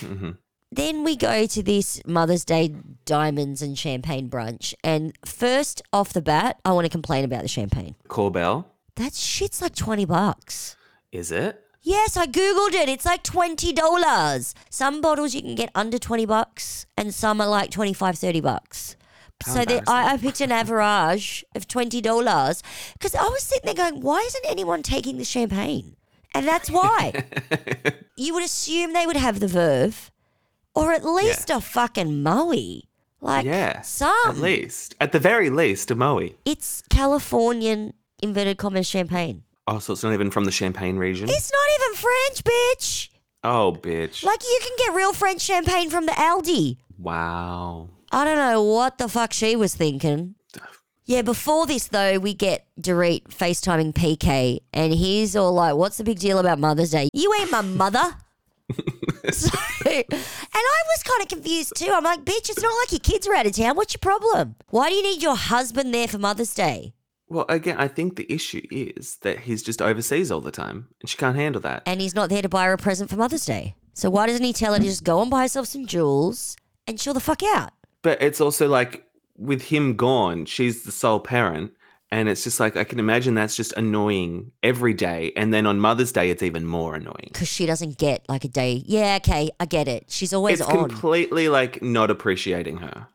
[0.00, 0.30] hmm
[0.70, 2.74] Then we go to this Mother's Day
[3.06, 4.74] diamonds and champagne brunch.
[4.84, 7.94] And first off the bat, I want to complain about the champagne.
[8.08, 8.66] Korbel,
[8.96, 10.76] That shit's like 20 bucks.
[11.10, 11.64] is it?
[11.80, 12.88] Yes, I googled it.
[12.88, 14.54] It's like $20.
[14.68, 18.96] Some bottles you can get under 20 bucks and some are like 25 30 bucks.
[19.46, 22.62] How so that I, I picked an average of $20
[22.94, 25.96] because I was sitting there going, why isn't anyone taking the champagne?
[26.34, 27.24] And that's why.
[28.16, 30.10] you would assume they would have the Veuve
[30.78, 32.80] or at least a fucking Moe.
[33.20, 33.80] Like yeah.
[33.82, 34.14] some.
[34.26, 34.94] At least.
[35.00, 36.28] At the very least, a Moe.
[36.44, 39.42] It's Californian inverted commas champagne.
[39.66, 41.28] Oh, so it's not even from the Champagne region?
[41.28, 43.08] It's not even French, bitch.
[43.44, 44.24] oh, bitch.
[44.24, 46.78] Like you can get real French champagne from the Aldi.
[46.98, 47.88] wow.
[48.10, 50.34] I don't know what the fuck she was thinking.
[51.04, 56.04] Yeah, before this though, we get Dorit FaceTiming PK, and he's all like, "What's the
[56.04, 57.08] big deal about Mother's Day?
[57.12, 58.16] You ain't my mother."
[59.32, 59.50] so,
[59.86, 60.04] and
[60.54, 61.90] I was kind of confused too.
[61.92, 63.76] I'm like, "Bitch, it's not like your kids are out of town.
[63.76, 64.56] What's your problem?
[64.70, 66.94] Why do you need your husband there for Mother's Day?"
[67.30, 71.10] Well, again, I think the issue is that he's just overseas all the time and
[71.10, 71.82] she can't handle that.
[71.84, 73.74] And he's not there to buy her a present for Mother's Day.
[73.92, 76.56] So why doesn't he tell her to just go and buy herself some jewels
[76.86, 77.72] and chill the fuck out?
[78.00, 79.04] But it's also like
[79.36, 81.72] with him gone, she's the sole parent.
[82.10, 85.32] And it's just like, I can imagine that's just annoying every day.
[85.36, 87.28] And then on Mother's Day, it's even more annoying.
[87.32, 88.82] Because she doesn't get like a day.
[88.86, 90.04] Yeah, okay, I get it.
[90.08, 90.88] She's always It's on.
[90.88, 93.08] completely like not appreciating her.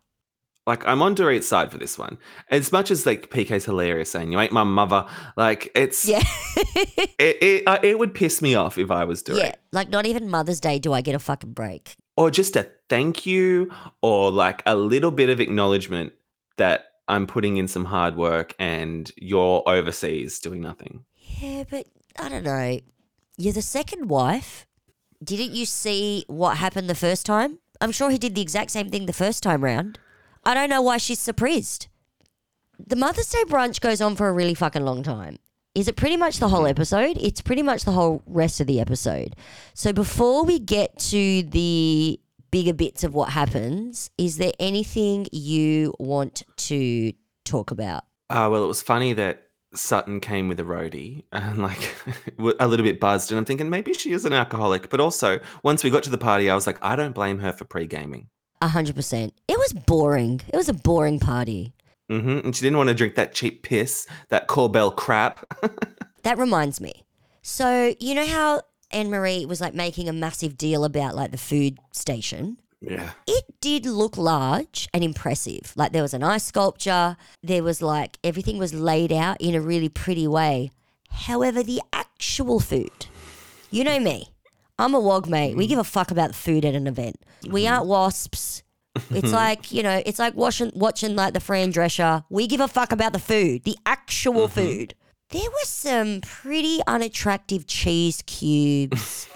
[0.68, 2.18] Like I'm on Dorit's side for this one.
[2.50, 6.24] As much as like PK's hilarious saying you ain't my mother, like it's Yeah.
[7.20, 9.38] it it, uh, it would piss me off if I was Dorit.
[9.40, 9.56] yeah.
[9.72, 11.96] Like, not even Mother's Day do I get a fucking break.
[12.16, 13.72] Or just a thank you
[14.02, 16.14] or like a little bit of acknowledgement
[16.58, 21.04] that I'm putting in some hard work and you're overseas doing nothing.
[21.18, 21.88] Yeah, but
[22.18, 22.80] I don't know.
[23.38, 24.66] You're the second wife.
[25.24, 27.60] Didn't you see what happened the first time?
[27.82, 30.00] I'm sure he did the exact same thing the first time round.
[30.46, 31.88] I don't know why she's surprised.
[32.86, 35.38] The Mother's Day brunch goes on for a really fucking long time.
[35.76, 37.18] Is it pretty much the whole episode?
[37.20, 39.36] It's pretty much the whole rest of the episode.
[39.74, 42.20] So before we get to the
[42.54, 47.12] bigger bits of what happens, is there anything you want to
[47.46, 48.04] talk about?
[48.30, 51.96] Uh, well, it was funny that Sutton came with a roadie and like
[52.60, 53.32] a little bit buzzed.
[53.32, 54.92] And I'm thinking maybe she is an alcoholic.
[54.92, 57.52] But also, once we got to the party, I was like, I don't blame her
[57.52, 58.30] for pre gaming.
[58.62, 59.34] A hundred percent.
[59.48, 60.40] It was boring.
[60.48, 61.74] It was a boring party.
[62.08, 65.44] hmm And she didn't want to drink that cheap piss, that Korbel crap.
[66.24, 67.04] That reminds me.
[67.42, 68.62] So you know how
[68.94, 72.58] Annemarie was like making a massive deal about like the food station.
[72.82, 73.12] yeah.
[73.28, 75.74] It did look large and impressive.
[75.76, 77.18] Like there was an ice sculpture.
[77.42, 80.72] There was like everything was laid out in a really pretty way.
[81.10, 83.08] However, the actual food,
[83.72, 84.30] you know me.
[84.80, 85.56] I'm a wog mate.
[85.56, 85.70] We mm-hmm.
[85.70, 87.18] give a fuck about the food at an event.
[87.48, 87.74] We mm-hmm.
[87.74, 88.64] aren't wasps.
[89.12, 92.24] It's like, you know, it's like watching watching like the Fran Drescher.
[92.30, 94.60] We give a fuck about the food, the actual mm-hmm.
[94.60, 94.96] food.
[95.34, 99.28] There were some pretty unattractive cheese cubes.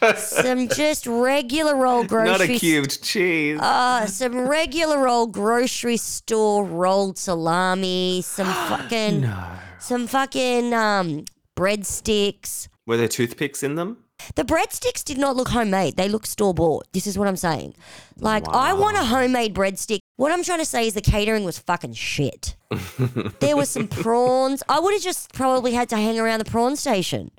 [0.16, 3.60] some just regular old grocery Not a cubed cheese.
[3.60, 9.44] uh, some regular old grocery store rolled salami, some fucking no.
[9.78, 12.68] some fucking um breadsticks.
[12.86, 13.98] Were there toothpicks in them?
[14.34, 15.98] The breadsticks did not look homemade.
[15.98, 16.86] They look store bought.
[16.92, 17.74] This is what I'm saying.
[18.16, 19.98] Like, I want a homemade breadstick.
[20.16, 22.54] What I'm trying to say is the catering was fucking shit.
[23.40, 24.62] there was some prawns.
[24.68, 27.30] I would have just probably had to hang around the prawn station.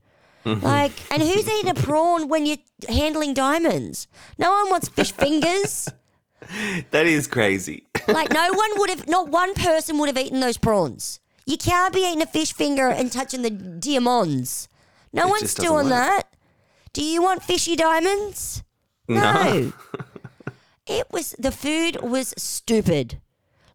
[0.45, 2.57] Like, and who's eating a prawn when you're
[2.89, 4.07] handling diamonds?
[4.37, 5.87] No one wants fish fingers.
[6.91, 7.85] That is crazy.
[8.09, 11.21] Like no one would have, not one person would have eaten those prawns.
[11.45, 14.67] You can't be eating a fish finger and touching the diamonds.
[15.13, 15.91] No It one's just doesn't doing work.
[15.93, 16.23] that.
[16.91, 18.63] Do you want fishy diamonds?
[19.07, 19.71] No.
[20.87, 23.19] it was the food was stupid.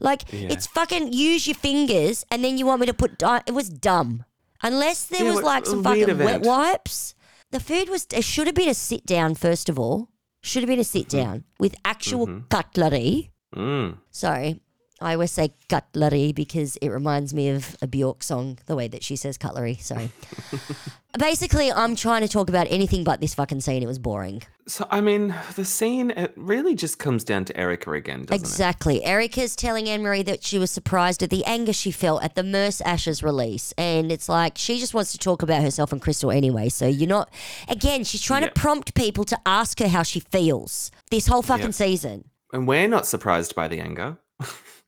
[0.00, 0.48] Like Yeah.
[0.52, 3.68] it's fucking use your fingers and then you want me to put di- it was
[3.68, 4.24] dumb.
[4.62, 7.14] Unless there Yeah, was like some fucking wet wipes.
[7.50, 10.08] The food was it should have been a sit down first of all.
[10.42, 13.32] Should have been a sit down with actual cutlery.
[13.54, 13.98] Mm.
[14.10, 14.60] Sorry.
[15.00, 19.04] I always say cutlery because it reminds me of a Bjork song, the way that
[19.04, 19.76] she says cutlery.
[19.76, 20.10] Sorry.
[21.18, 23.82] Basically, I'm trying to talk about anything but this fucking scene.
[23.82, 24.42] It was boring.
[24.66, 28.40] So, I mean, the scene, it really just comes down to Erika again, doesn't it?
[28.40, 29.02] exactly.
[29.04, 32.80] Erika's telling Annemarie that she was surprised at the anger she felt at the Merce
[32.82, 33.72] Ashes release.
[33.78, 36.68] And it's like she just wants to talk about herself and Crystal anyway.
[36.68, 37.30] So you're not,
[37.68, 38.48] again, she's trying Yeah.
[38.50, 41.70] to prompt people to ask her how she feels this whole fucking Yeah.
[41.72, 42.24] season.
[42.52, 44.18] And we're not surprised by the anger.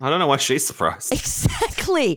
[0.00, 1.12] I don't know why she's surprised.
[1.50, 2.16] Exactly.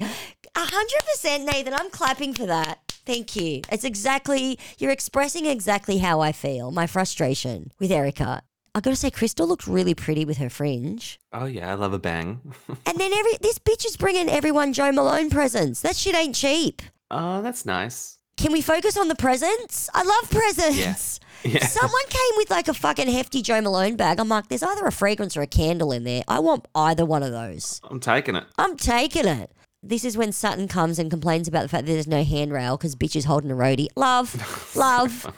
[0.55, 1.73] A hundred percent, Nathan.
[1.73, 2.79] I'm clapping for that.
[3.05, 3.61] Thank you.
[3.71, 6.71] It's exactly you're expressing exactly how I feel.
[6.71, 8.41] My frustration with Erika.
[8.75, 11.19] I gotta say, Crystal looked really pretty with her fringe.
[11.31, 12.41] Oh, yeah, I love a bang.
[12.85, 15.81] And then every this bitch is bringing everyone Jo Malone presents.
[15.81, 16.81] That shit ain't cheap.
[17.11, 18.17] oh, that's nice.
[18.37, 19.89] Can we focus on the presents?
[19.93, 21.19] I love presents.
[21.45, 21.65] Yeah.
[21.65, 24.17] Someone came with like a fucking hefty Jo Malone bag.
[24.17, 26.23] I'm like, there's either a fragrance or a candle in there.
[26.25, 27.81] I want either one of those.
[27.83, 28.45] I'm taking it.
[28.57, 29.51] I'm taking it.
[29.81, 32.95] This is when Sutton comes and complains about the fact that there's no handrail because
[32.95, 33.89] bitch is holding a roadie.
[33.97, 34.33] Love,
[34.77, 35.11] love.
[35.11, 35.35] Funny.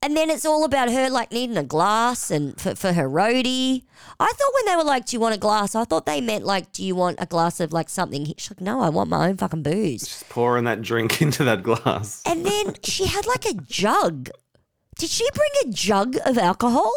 [0.00, 3.82] And then it's all about her like needing a glass and for, for her roadie.
[4.20, 6.44] I thought when they were like, "Do you want a glass?" I thought they meant
[6.44, 9.28] like, "Do you want a glass of like something?" She's like, "No, I want my
[9.28, 12.22] own fucking booze." Just pouring that drink into that glass.
[12.24, 14.30] And then she had like a jug.
[14.96, 16.92] Did she bring a jug of alcohol?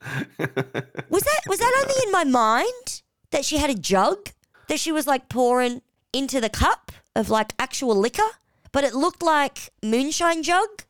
[0.38, 4.30] Was that was that only in my mind that she had a jug
[4.68, 5.82] that she was like pouring
[6.14, 8.22] into the cup of like actual liquor?
[8.72, 10.84] But it looked like moonshine jug.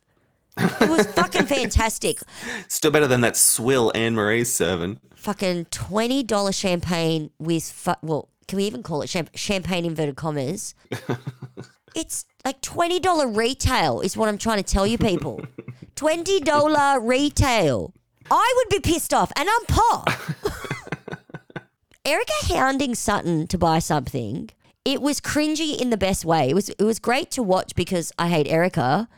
[0.81, 2.21] It was fucking fantastic.
[2.69, 5.01] Still better than that swill Annemarie's serving.
[5.15, 10.17] Fucking twenty dollar champagne with fu- well, can we even call it champ- champagne inverted
[10.17, 10.75] commas?
[11.95, 15.43] it's like twenty dollar retail is what I'm trying to tell you people.
[15.97, 17.93] Twenty dollar retail.
[18.31, 20.09] I would be pissed off, and I'm pop.
[22.05, 24.49] Erika hounding Sutton to buy something.
[24.85, 26.49] It was cringy in the best way.
[26.49, 29.09] It was it was great to watch because I hate Erika,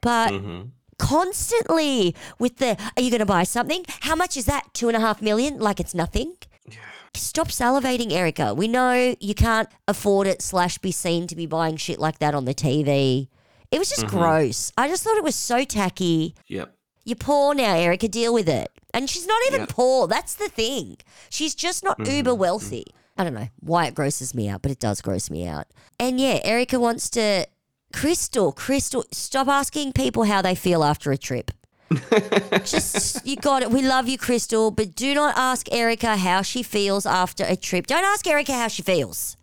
[0.00, 0.68] but mm-hmm.
[1.02, 3.84] Constantly with the are you going to buy something?
[4.02, 4.72] How much is that?
[4.72, 5.58] Two and a half million?
[5.58, 6.36] Like it's nothing.
[6.64, 6.76] Yeah.
[7.14, 8.54] Stop salivating, Erika.
[8.54, 12.36] We know you can't afford it slash be seen to be buying shit like that
[12.36, 13.26] on the TV.
[13.72, 14.16] It was just mm-hmm.
[14.16, 14.72] gross.
[14.76, 16.36] I just thought it was so tacky.
[16.46, 16.72] Yep.
[17.04, 18.06] You're poor now, Erika.
[18.06, 18.70] Deal with it.
[18.94, 19.66] And she's not even Yeah.
[19.68, 20.06] poor.
[20.06, 20.98] That's the thing.
[21.30, 22.14] She's just not mm-hmm.
[22.18, 22.86] uber wealthy.
[23.18, 25.66] I don't know why it grosses me out, but it does gross me out.
[25.98, 27.46] And yeah, Erika wants to.
[27.92, 31.50] Crystal, Crystal, stop asking people how they feel after a trip.
[32.64, 33.70] Just, you got it.
[33.70, 37.86] We love you, Crystal, but do not ask Erika how she feels after a trip.
[37.86, 39.36] Don't ask Erika how she feels.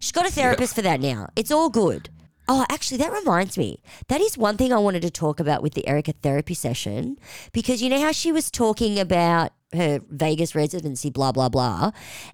[0.00, 1.30] She's got a therapist for that now.
[1.36, 2.10] It's all good.
[2.46, 3.80] Oh, actually, that reminds me.
[4.08, 7.16] That is one thing I wanted to talk about with the Erika therapy session
[7.52, 11.92] because you know how she was talking about her Vegas residency, blah, blah, blah.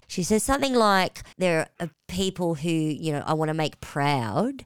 [0.09, 4.65] She says something like, There are people who, you know, I want to make proud.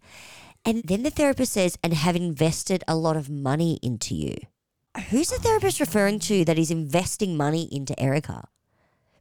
[0.65, 4.37] And then the therapist says, and have invested a lot of money into you.
[5.11, 8.49] Who's the therapist referring to that is investing money into Erika?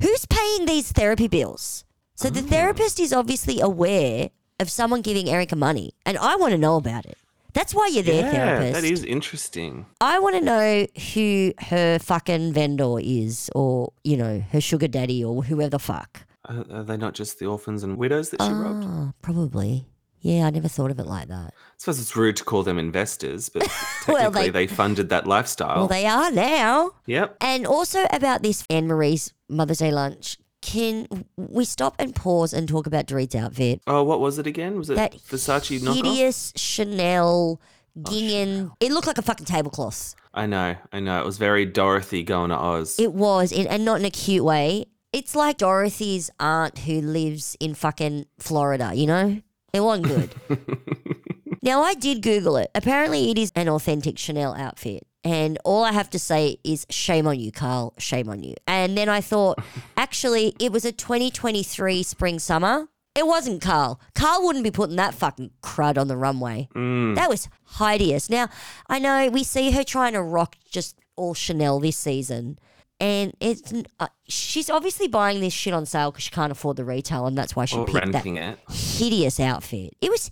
[0.01, 1.83] Who's paying these therapy bills?
[2.15, 2.43] So the oh.
[2.43, 4.29] therapist is obviously aware
[4.59, 7.17] of someone giving Erika money, and I want to know about it.
[7.53, 8.73] That's why you're there, yeah, therapist.
[8.73, 9.85] that is interesting.
[10.01, 15.23] I want to know who her fucking vendor is, or you know, her sugar daddy,
[15.23, 16.21] or whoever the fuck.
[16.45, 18.85] Are, are they not just the orphans and widows that she robbed?
[18.87, 19.85] Oh, probably.
[20.23, 21.53] Yeah, I never thought of it like that.
[21.53, 23.61] I suppose it's rude to call them investors, but
[24.07, 25.75] Well, technically they- they, funded that lifestyle.
[25.79, 26.91] Well, they are now.
[27.05, 27.35] yep.
[27.41, 30.37] And also about this Annemarie's Mother's Day lunch.
[30.61, 33.81] Can we stop and pause and talk about Dorit's outfit?
[33.85, 34.77] Oh, what was it again?
[34.77, 35.95] Was it That Versace knockoff?
[35.95, 38.71] hideous Chanel oh, gingham.
[38.79, 40.15] It looked like a fucking tablecloth.
[40.33, 41.19] I know, I know.
[41.19, 42.97] It was very Dorothy going to Oz.
[42.97, 44.85] It was, in, and not in a cute way.
[45.11, 49.41] It's like Dorothy's aunt who lives in fucking Florida, you know?
[49.73, 50.35] It wasn't good.
[51.63, 52.69] now, I did Google it.
[52.75, 55.07] Apparently, it is an authentic Chanel outfit.
[55.23, 57.93] And all I have to say is shame on you, Karl.
[57.97, 58.55] Shame on you.
[58.67, 59.59] And then I thought,
[59.97, 62.87] actually, it was a 2023 spring summer.
[63.15, 63.99] It wasn't Karl.
[64.15, 66.67] Karl wouldn't be putting that fucking crud on the runway.
[66.75, 67.15] Mm.
[67.15, 67.47] That was
[67.79, 68.29] hideous.
[68.29, 68.49] Now,
[68.87, 72.57] I know we see her trying to rock just all Chanel this season.
[72.99, 76.85] And it's uh, she's obviously buying this shit on sale because she can't afford the
[76.85, 78.59] retail, and that's why she or picked that renting it.
[78.69, 79.93] hideous outfit.
[79.99, 80.31] It was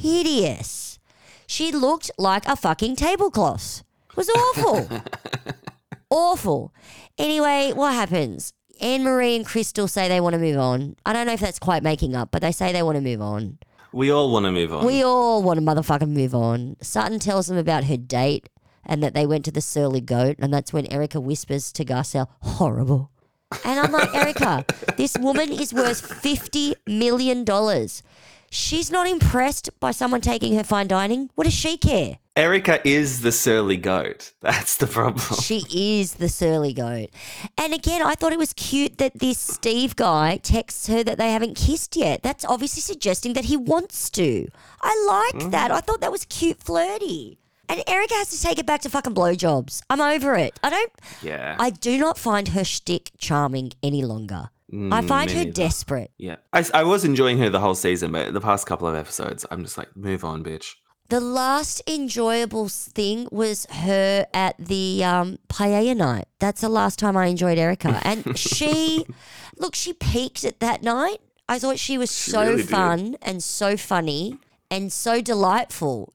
[0.00, 0.98] hideous.
[1.46, 3.82] She looked like a fucking tablecloth.
[4.10, 4.88] It was awful.
[6.10, 6.72] awful.
[7.18, 8.52] Anyway, what happens?
[8.80, 10.96] Annemarie and Crystal say they want to move on.
[11.06, 13.20] I don't know if that's quite making up, but they say they want to move
[13.20, 13.58] on.
[13.92, 14.84] We all want to move on.
[14.84, 16.76] We all want to motherfucking move on.
[16.80, 18.48] Sutton tells them about her date
[18.86, 22.28] and that they went to the Surly Goat, and that's when Erika whispers to Garcelle,
[22.40, 23.10] horrible.
[23.64, 24.64] And I'm like, Erika,
[24.96, 27.44] this woman is worth $50 million.
[28.50, 31.30] She's not impressed by someone taking her fine dining.
[31.34, 32.18] What does she care?
[32.36, 34.32] Erika is the surly goat.
[34.40, 35.40] That's the problem.
[35.40, 37.10] She is the surly goat.
[37.56, 41.32] And again, I thought it was cute that this Steve guy texts her that they
[41.32, 42.22] haven't kissed yet.
[42.22, 44.48] That's obviously suggesting that he wants to.
[44.82, 45.50] I liked mm.
[45.52, 45.70] that.
[45.70, 47.38] I thought that was cute, flirty.
[47.68, 49.82] And Erika has to take it back to fucking blowjobs.
[49.88, 50.58] I'm over it.
[50.62, 50.92] I don't.
[51.22, 51.56] Yeah.
[51.58, 54.50] I do not find her shtick charming any longer.
[54.90, 55.52] I find her neither.
[55.52, 56.10] desperate.
[56.18, 56.36] yeah.
[56.52, 59.62] I, I was enjoying her the whole season, but the past couple of episodes, I'm
[59.62, 60.74] just like, move on, bitch.
[61.10, 66.26] The last enjoyable thing was her at the um, paella night.
[66.40, 68.00] That's the last time I enjoyed Erika.
[68.02, 69.06] And she,
[69.58, 71.18] look, she peaked at that night.
[71.48, 72.70] I thought she was so really did.
[72.70, 74.38] fun and so funny
[74.72, 76.14] and so delightful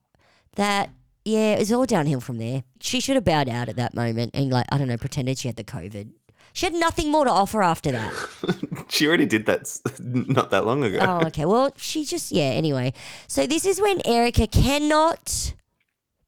[0.56, 0.90] that,
[1.24, 2.64] yeah, it was all downhill from there.
[2.80, 5.48] She should have bowed out at that moment and, like, I don't know, pretended she
[5.48, 6.10] had the COVID.
[6.52, 8.12] She had nothing more to offer after that.
[8.88, 10.98] She already did that s- not that long ago.
[11.00, 11.44] Oh, okay.
[11.44, 12.92] Well, she just, yeah, anyway.
[13.28, 15.54] So this is when Erika cannot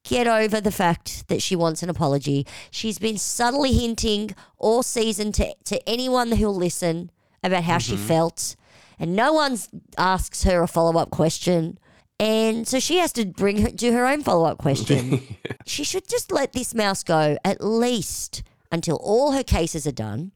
[0.05, 2.47] get over the fact that she wants an apology.
[2.71, 7.11] She's been subtly hinting all season to, to anyone who'll listen
[7.43, 8.07] about how she mm-hmm.
[8.07, 8.55] felt,
[8.99, 9.59] and no one
[9.99, 11.79] asks her a follow up question.
[12.23, 15.23] And so she has to bring her, do her own follow up question.
[15.65, 18.43] She should just let this mouse go at least
[18.73, 20.33] until all her cases are done.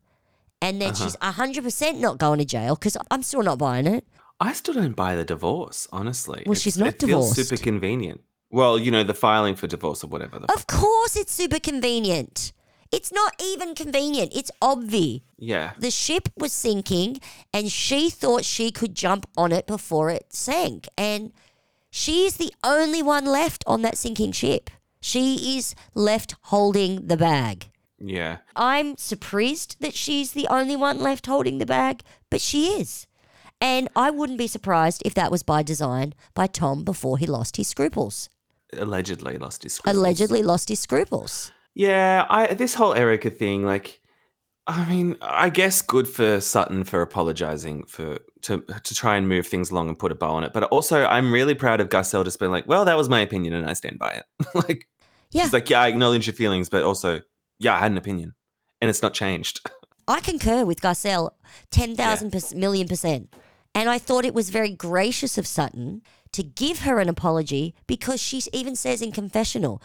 [0.62, 1.04] And then uh-huh.
[1.04, 4.06] she's 100% not going to jail because I'm still not buying it.
[4.38, 6.44] I still don't buy the divorce, honestly.
[6.46, 7.50] Well, she's not it feels divorced.
[7.50, 8.20] super convenient.
[8.50, 10.38] Well, you know, the filing for divorce or whatever.
[10.48, 12.52] Of course, it's super convenient.
[12.92, 14.32] It's not even convenient.
[14.34, 15.22] It's obvi.
[15.38, 15.72] yeah.
[15.78, 17.20] The ship was sinking,
[17.52, 20.88] and she thought she could jump on it before it sank.
[20.96, 21.32] And
[21.96, 24.68] she is the only one left on that sinking ship.
[25.00, 27.70] She is left holding the bag.
[27.98, 28.36] Yeah.
[28.54, 33.06] I'm surprised that she's the only one left holding the bag, but she is.
[33.62, 37.56] And I wouldn't be surprised if that was by design by Tom before he lost
[37.56, 38.28] his scruples.
[38.74, 39.96] Allegedly lost his scruples.
[39.96, 41.50] Allegedly lost his scruples.
[41.72, 44.02] Yeah, I this whole Erika thing, like
[44.66, 49.46] I mean, I guess good for Sutton for apologizing for to to try and move
[49.46, 50.52] things along and put a bow on it.
[50.52, 53.52] But also, I'm really proud of Garcelle just being like, "Well, that was my opinion,
[53.54, 54.24] and I stand by it."
[54.54, 54.88] like,
[55.30, 55.42] Yeah.
[55.44, 57.20] she's like, "Yeah, I acknowledge your feelings, but also,
[57.58, 58.34] yeah, I had an opinion,
[58.80, 59.60] and it's not changed."
[60.08, 61.30] I concur with Garcelle
[61.70, 63.34] 10,000 per- million percent.
[63.74, 66.00] And I thought it was very gracious of Sutton
[66.32, 69.82] to give her an apology because she even says in confessional,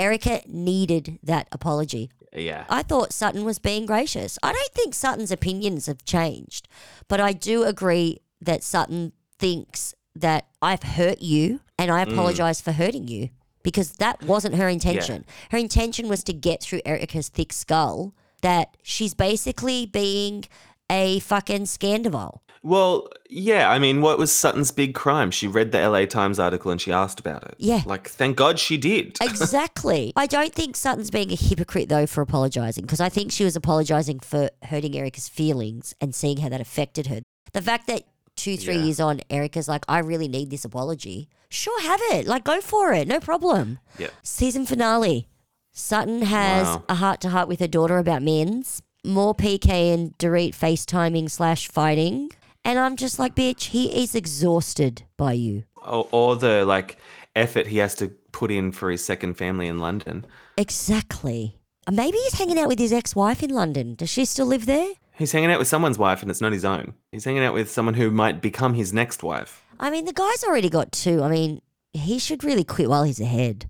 [0.00, 2.10] Erika needed that apology.
[2.34, 4.38] Yeah, I thought Sutton was being gracious.
[4.42, 6.68] I don't think Sutton's opinions have changed,
[7.08, 12.12] but I do agree that Sutton thinks that I've hurt you and I mm.
[12.12, 13.30] apologize for hurting you
[13.62, 15.24] because that wasn't her intention.
[15.50, 20.44] Her intention was to get through Erika's thick skull that she's basically being
[20.90, 22.42] a fucking scandal.
[22.62, 23.70] Well, yeah.
[23.70, 25.30] I mean, what was Sutton's big crime?
[25.30, 27.54] She read the LA Times article and she asked about it.
[27.56, 27.80] Yeah.
[27.86, 29.16] Like, thank God she did.
[29.22, 30.12] Exactly.
[30.14, 33.56] I don't think Sutton's being a hypocrite though for apologizing because I think she was
[33.56, 37.22] apologizing for hurting Erika's feelings and seeing how that affected her.
[37.54, 38.02] The fact that
[38.36, 38.84] two, three Yeah.
[38.84, 41.28] years on, Erika's like, I really need this apology.
[41.48, 42.26] Sure, have it.
[42.26, 43.08] Like, go for it.
[43.08, 43.78] No problem.
[43.98, 44.08] Yeah.
[44.22, 45.28] Season finale.
[45.72, 46.84] Sutton has Wow.
[46.90, 48.82] a heart to heart with her daughter about men's.
[49.04, 52.30] More PK and Dorit FaceTiming slash fighting.
[52.64, 55.64] And I'm just like, bitch, he is exhausted by you.
[55.86, 56.98] or, or the like
[57.34, 60.26] effort he has to put in for his second family in London.
[60.58, 61.56] Exactly.
[61.90, 63.94] Maybe he's hanging out with his ex wife in London.
[63.94, 64.92] Does she still live there?
[65.16, 66.94] He's hanging out with someone's wife and it's not his own.
[67.12, 69.62] He's hanging out with someone who might become his next wife.
[69.78, 71.22] I mean, the guy's already got two.
[71.22, 71.60] I mean,
[71.92, 73.68] he should really quit while he's ahead.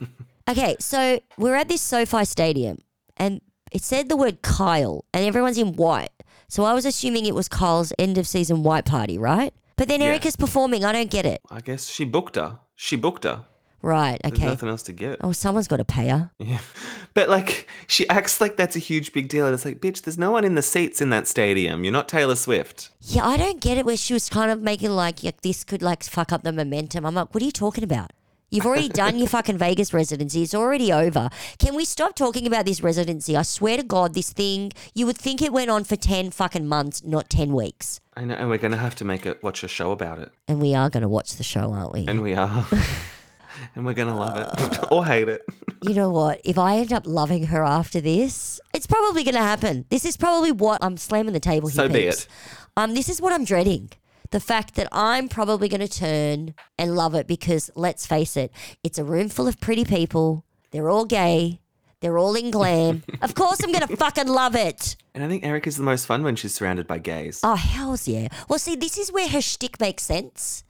[0.48, 2.78] okay, so we're at this SoFi Stadium
[3.16, 3.40] and
[3.70, 6.10] it said the word Kyle and everyone's in white.
[6.48, 9.54] So I was assuming it was Kyle's end of season white party, right?
[9.76, 10.08] But then Yeah.
[10.08, 10.84] Erika's performing.
[10.84, 11.40] I don't get it.
[11.50, 12.58] I guess she booked her.
[12.76, 13.44] She booked her.
[13.82, 14.44] Right, There's okay.
[14.44, 15.18] nothing else to get.
[15.22, 16.30] Oh, someone's got to pay her.
[16.38, 16.58] Yeah.
[17.12, 19.44] But like she acts like that's a huge big deal.
[19.44, 21.82] And it's like, bitch, there's no one in the seats in that stadium.
[21.82, 22.90] You're not Taylor Swift.
[23.00, 25.82] Yeah, I don't get it where she was kind of making like, like this could
[25.82, 27.04] like fuck up the momentum.
[27.04, 28.12] I'm like, what are you talking about?
[28.50, 30.42] You've already done your fucking Vegas residency.
[30.42, 31.30] It's already over.
[31.58, 33.36] Can we stop talking about this residency?
[33.36, 36.66] I swear to God, this thing, you would think it went on for 10 fucking
[36.66, 38.00] months, not 10 weeks.
[38.16, 40.32] I know, and we're gonna have to make it watch a show about it.
[40.48, 42.06] And we are going to watch the show, aren't we?
[42.08, 42.66] And we are.
[43.76, 44.78] and we're gonna love it.
[44.90, 45.42] or hate it.
[45.82, 46.40] you know what?
[46.44, 49.86] If I end up loving her after this, it's probably going to happen.
[49.90, 51.76] This is probably what I'm slamming the table here.
[51.76, 52.26] So be it.
[52.76, 53.90] Um, this is what I'm dreading.
[54.30, 58.52] The fact that I'm probably going to turn and love it because let's face it,
[58.84, 60.44] it's a room full of pretty people.
[60.70, 61.60] They're all gay.
[62.00, 63.02] They're all in glam.
[63.22, 64.96] of course, I'm going to fucking love it.
[65.14, 67.40] And I think Eric is the most fun when she's surrounded by gays.
[67.42, 68.28] Oh, hells yeah.
[68.48, 70.64] Well, see, this is where her shtick makes sense.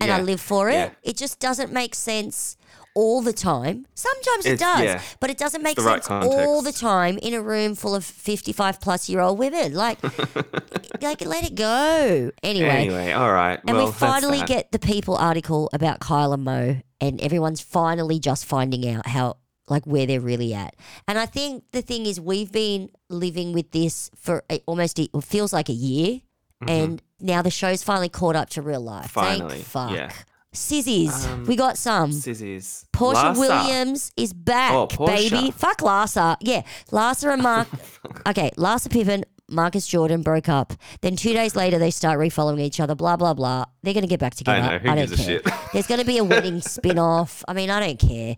[0.00, 0.74] And I live for it.
[0.74, 0.90] yeah.
[1.02, 2.56] It just doesn't make sense
[2.98, 3.86] all the time.
[3.94, 5.00] Sometimes it It's- does, yeah.
[5.20, 6.80] but it doesn't make the right sense all the context.
[6.80, 9.74] time in a room full of 55 plus year old women.
[9.74, 9.98] Like,
[11.00, 12.30] like let it go.
[12.42, 13.60] Anyway, Anyway, all right.
[13.66, 14.48] and well, we that's finally that.
[14.48, 19.36] get the People article about Kyle and Mo, and everyone's finally just finding out how,
[19.68, 20.74] like, where they're really at.
[21.06, 25.08] And I think the thing is, we've been living with this for a, almost, a,
[25.14, 26.20] it feels like a year,
[26.66, 29.12] and now the show's finally caught up to real life.
[29.14, 29.20] Mm-hmm.
[29.20, 29.92] Finally, Thank fuck.
[29.92, 30.12] yeah.
[30.54, 32.10] Sizzies, Um, we got some.
[32.10, 32.84] Sizzies.
[32.92, 33.38] Porsha Larsa.
[33.38, 35.30] Williams is back, Oh, Porsha.
[35.30, 35.50] baby.
[35.50, 36.36] Fuck Larsa.
[36.40, 37.68] Yeah, Larsa and Mark.
[38.28, 40.72] okay, Larsa Pippen, Marcus Jordan broke up.
[41.02, 42.94] Then two days later, they start refollowing each other.
[42.94, 43.66] Blah blah blah.
[43.82, 44.60] They're gonna get back together.
[44.60, 45.24] know, who don't gives a care.
[45.26, 45.48] shit?
[45.74, 47.44] There's gonna be a wedding spin off.
[47.46, 48.36] I mean, I don't care.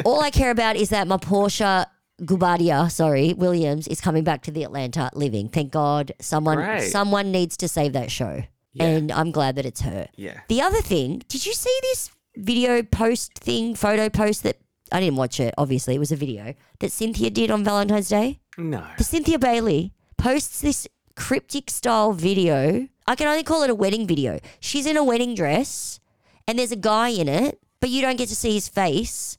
[0.06, 1.86] All I care about is that my Porsha.
[2.22, 5.50] Guobadia, sorry, Williams is coming back to the Atlanta living.
[5.50, 6.90] Thank God, someone Great.
[6.90, 8.42] someone needs to save that show,
[8.76, 8.84] Yeah.
[8.86, 10.08] and I'm glad that it's her.
[10.16, 10.40] Yeah.
[10.48, 14.58] The other thing, did you see this video post thing, photo post that
[14.92, 18.40] I didn't watch it, obviously, it was a video that Cynthia did on Valentine's Day?
[18.58, 18.84] No.
[18.98, 22.88] The Cynthia Bailey posts this cryptic style video.
[23.06, 24.38] I can only call it a wedding video.
[24.60, 25.98] She's in a wedding dress
[26.46, 29.38] and there's a guy in it, but you don't get to see his face.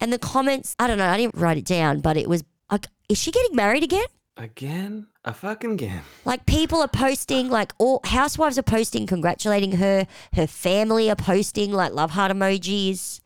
[0.00, 2.86] And the comments, I don't know, I didn't write it down, but it was like,
[3.08, 4.06] is she getting married again?
[4.38, 5.08] Again?
[5.24, 6.02] A fucking again.
[6.24, 10.06] Like people are posting, like all housewives are posting, congratulating her.
[10.34, 13.20] Her family are posting like love heart emojis.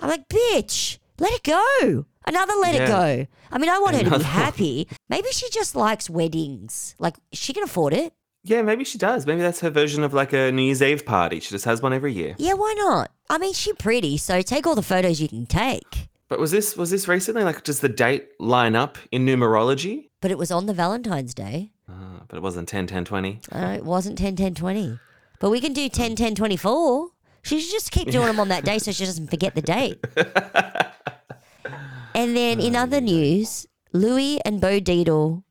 [0.00, 2.06] I'm like, bitch, let it go.
[2.26, 3.26] Another let it go.
[3.50, 4.88] I mean, I want her to be happy.
[5.08, 6.94] Maybe she just likes weddings.
[7.00, 8.12] Like she can afford it.
[8.44, 9.26] Yeah, maybe she does.
[9.26, 11.40] Maybe that's her version of like a New Year's Eve party.
[11.40, 12.36] She just has one every year.
[12.38, 13.10] Yeah, why not?
[13.28, 16.08] I mean, she's pretty, so take all the photos you can take.
[16.32, 17.44] But was this was this recently?
[17.44, 20.08] Like, does the date line up in numerology?
[20.22, 21.72] But it was on the Valentine's Day.
[21.86, 23.40] Uh, but it wasn't 10, 10, 20.
[23.52, 24.98] Uh, it wasn't 10, 10, 20.
[25.40, 27.08] But we can do 10, 10, 24.
[27.42, 30.02] She should just keep doing them on that day so she doesn't forget the date.
[32.14, 35.42] and then in other news, Louis and Bo Deedle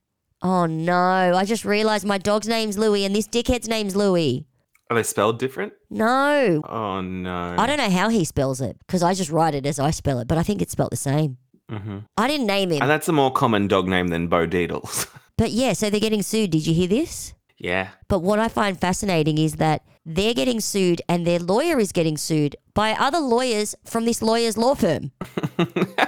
[0.42, 1.36] Oh no!
[1.36, 4.48] I just realised my dog's name's Louis and this dickhead's name's Louie.
[4.92, 5.72] Are they spelled different?
[5.90, 7.56] No, Oh no.
[7.58, 10.20] I don't know how he spells it because I just write it as I spell
[10.20, 11.38] it, but I think it's spelled the same.
[11.70, 15.08] hmm I didn't name him, And that's a more common dog name than Bo Deedles.
[15.38, 15.72] but yeah.
[15.72, 16.52] So they're getting sued.
[16.52, 17.34] Did you hear this?
[17.58, 17.88] yeah.
[18.10, 22.18] But what I find fascinating is that they're getting sued and their lawyer is getting
[22.18, 25.12] sued by other lawyers from this lawyer's law firm.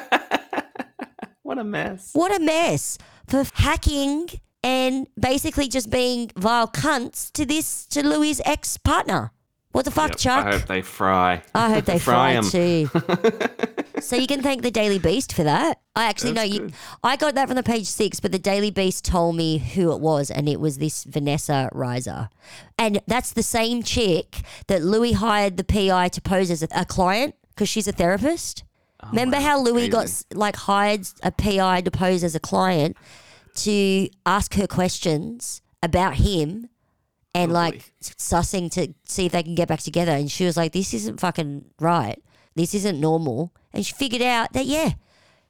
[1.43, 2.09] What a mess.
[2.13, 4.29] What a mess for hacking
[4.63, 9.31] and basically just being vile cunts to this to Louis' ex partner.
[9.71, 10.45] What the fuck, Yep, Chuck?
[10.45, 11.41] I hope they fry.
[11.55, 12.43] I hope they fry, 'em.
[12.43, 12.89] too.
[13.99, 15.79] so you can thank the Daily Beast for that.
[15.95, 16.59] I actually know you.
[16.59, 16.73] good.
[17.03, 19.99] I got that from the page six, but the Daily Beast told me who it
[19.99, 22.29] was, and it was this Vanessa Reiser,
[22.77, 26.85] and that's the same chick that Louis hired the PI to pose as a, a
[26.85, 28.63] client because she's a therapist.
[29.01, 30.25] Oh Remember Oh, wow, how Louis got crazy.
[30.35, 32.95] like hired a PI to pose as a client
[33.55, 36.69] to ask her questions about him
[37.35, 40.11] and like sussing to see if they can get back together.
[40.11, 42.21] And she was like, "This isn't fucking right.
[42.55, 44.91] This isn't normal." And she figured out that yeah,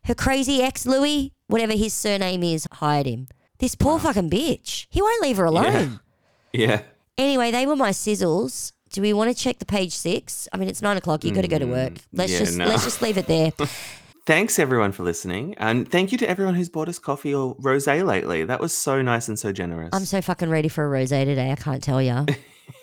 [0.05, 3.27] her crazy ex Louis, whatever his surname is, hired him.
[3.59, 4.87] This poor fucking bitch.
[4.89, 5.99] He won't leave her alone.
[6.55, 6.83] Yeah.
[7.17, 8.73] Anyway, they were my sizzles.
[8.91, 10.47] Do we want to check the page six?
[10.53, 11.23] I mean, it's nine o'clock.
[11.23, 11.93] You got to go to work.
[12.11, 12.65] Let's Mm, yeah, just no.
[12.67, 13.51] let's just leave it there.
[14.25, 18.05] Thanks everyone for listening, and thank you to everyone who's bought us coffee or rosé
[18.05, 18.45] lately.
[18.45, 19.89] That was so nice and so generous.
[19.91, 21.51] I'm so fucking ready for a rosé today.
[21.51, 22.25] I can't tell you.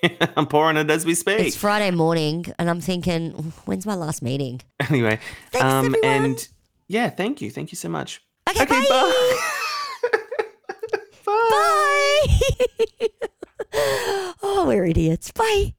[0.37, 1.41] I'm pouring it as we speak.
[1.41, 3.31] It's Friday morning, and I'm thinking,
[3.65, 4.61] when's my last meeting?
[4.81, 5.19] anyway,
[5.51, 6.25] Thanks, um, everyone.
[6.27, 6.49] and
[6.89, 8.21] yeah, thank you, thank you so much.
[8.47, 8.87] Okay, bye.
[8.91, 9.39] bye.
[11.25, 12.27] Bye.
[14.43, 15.31] oh, we're idiots.
[15.31, 15.75] Bye.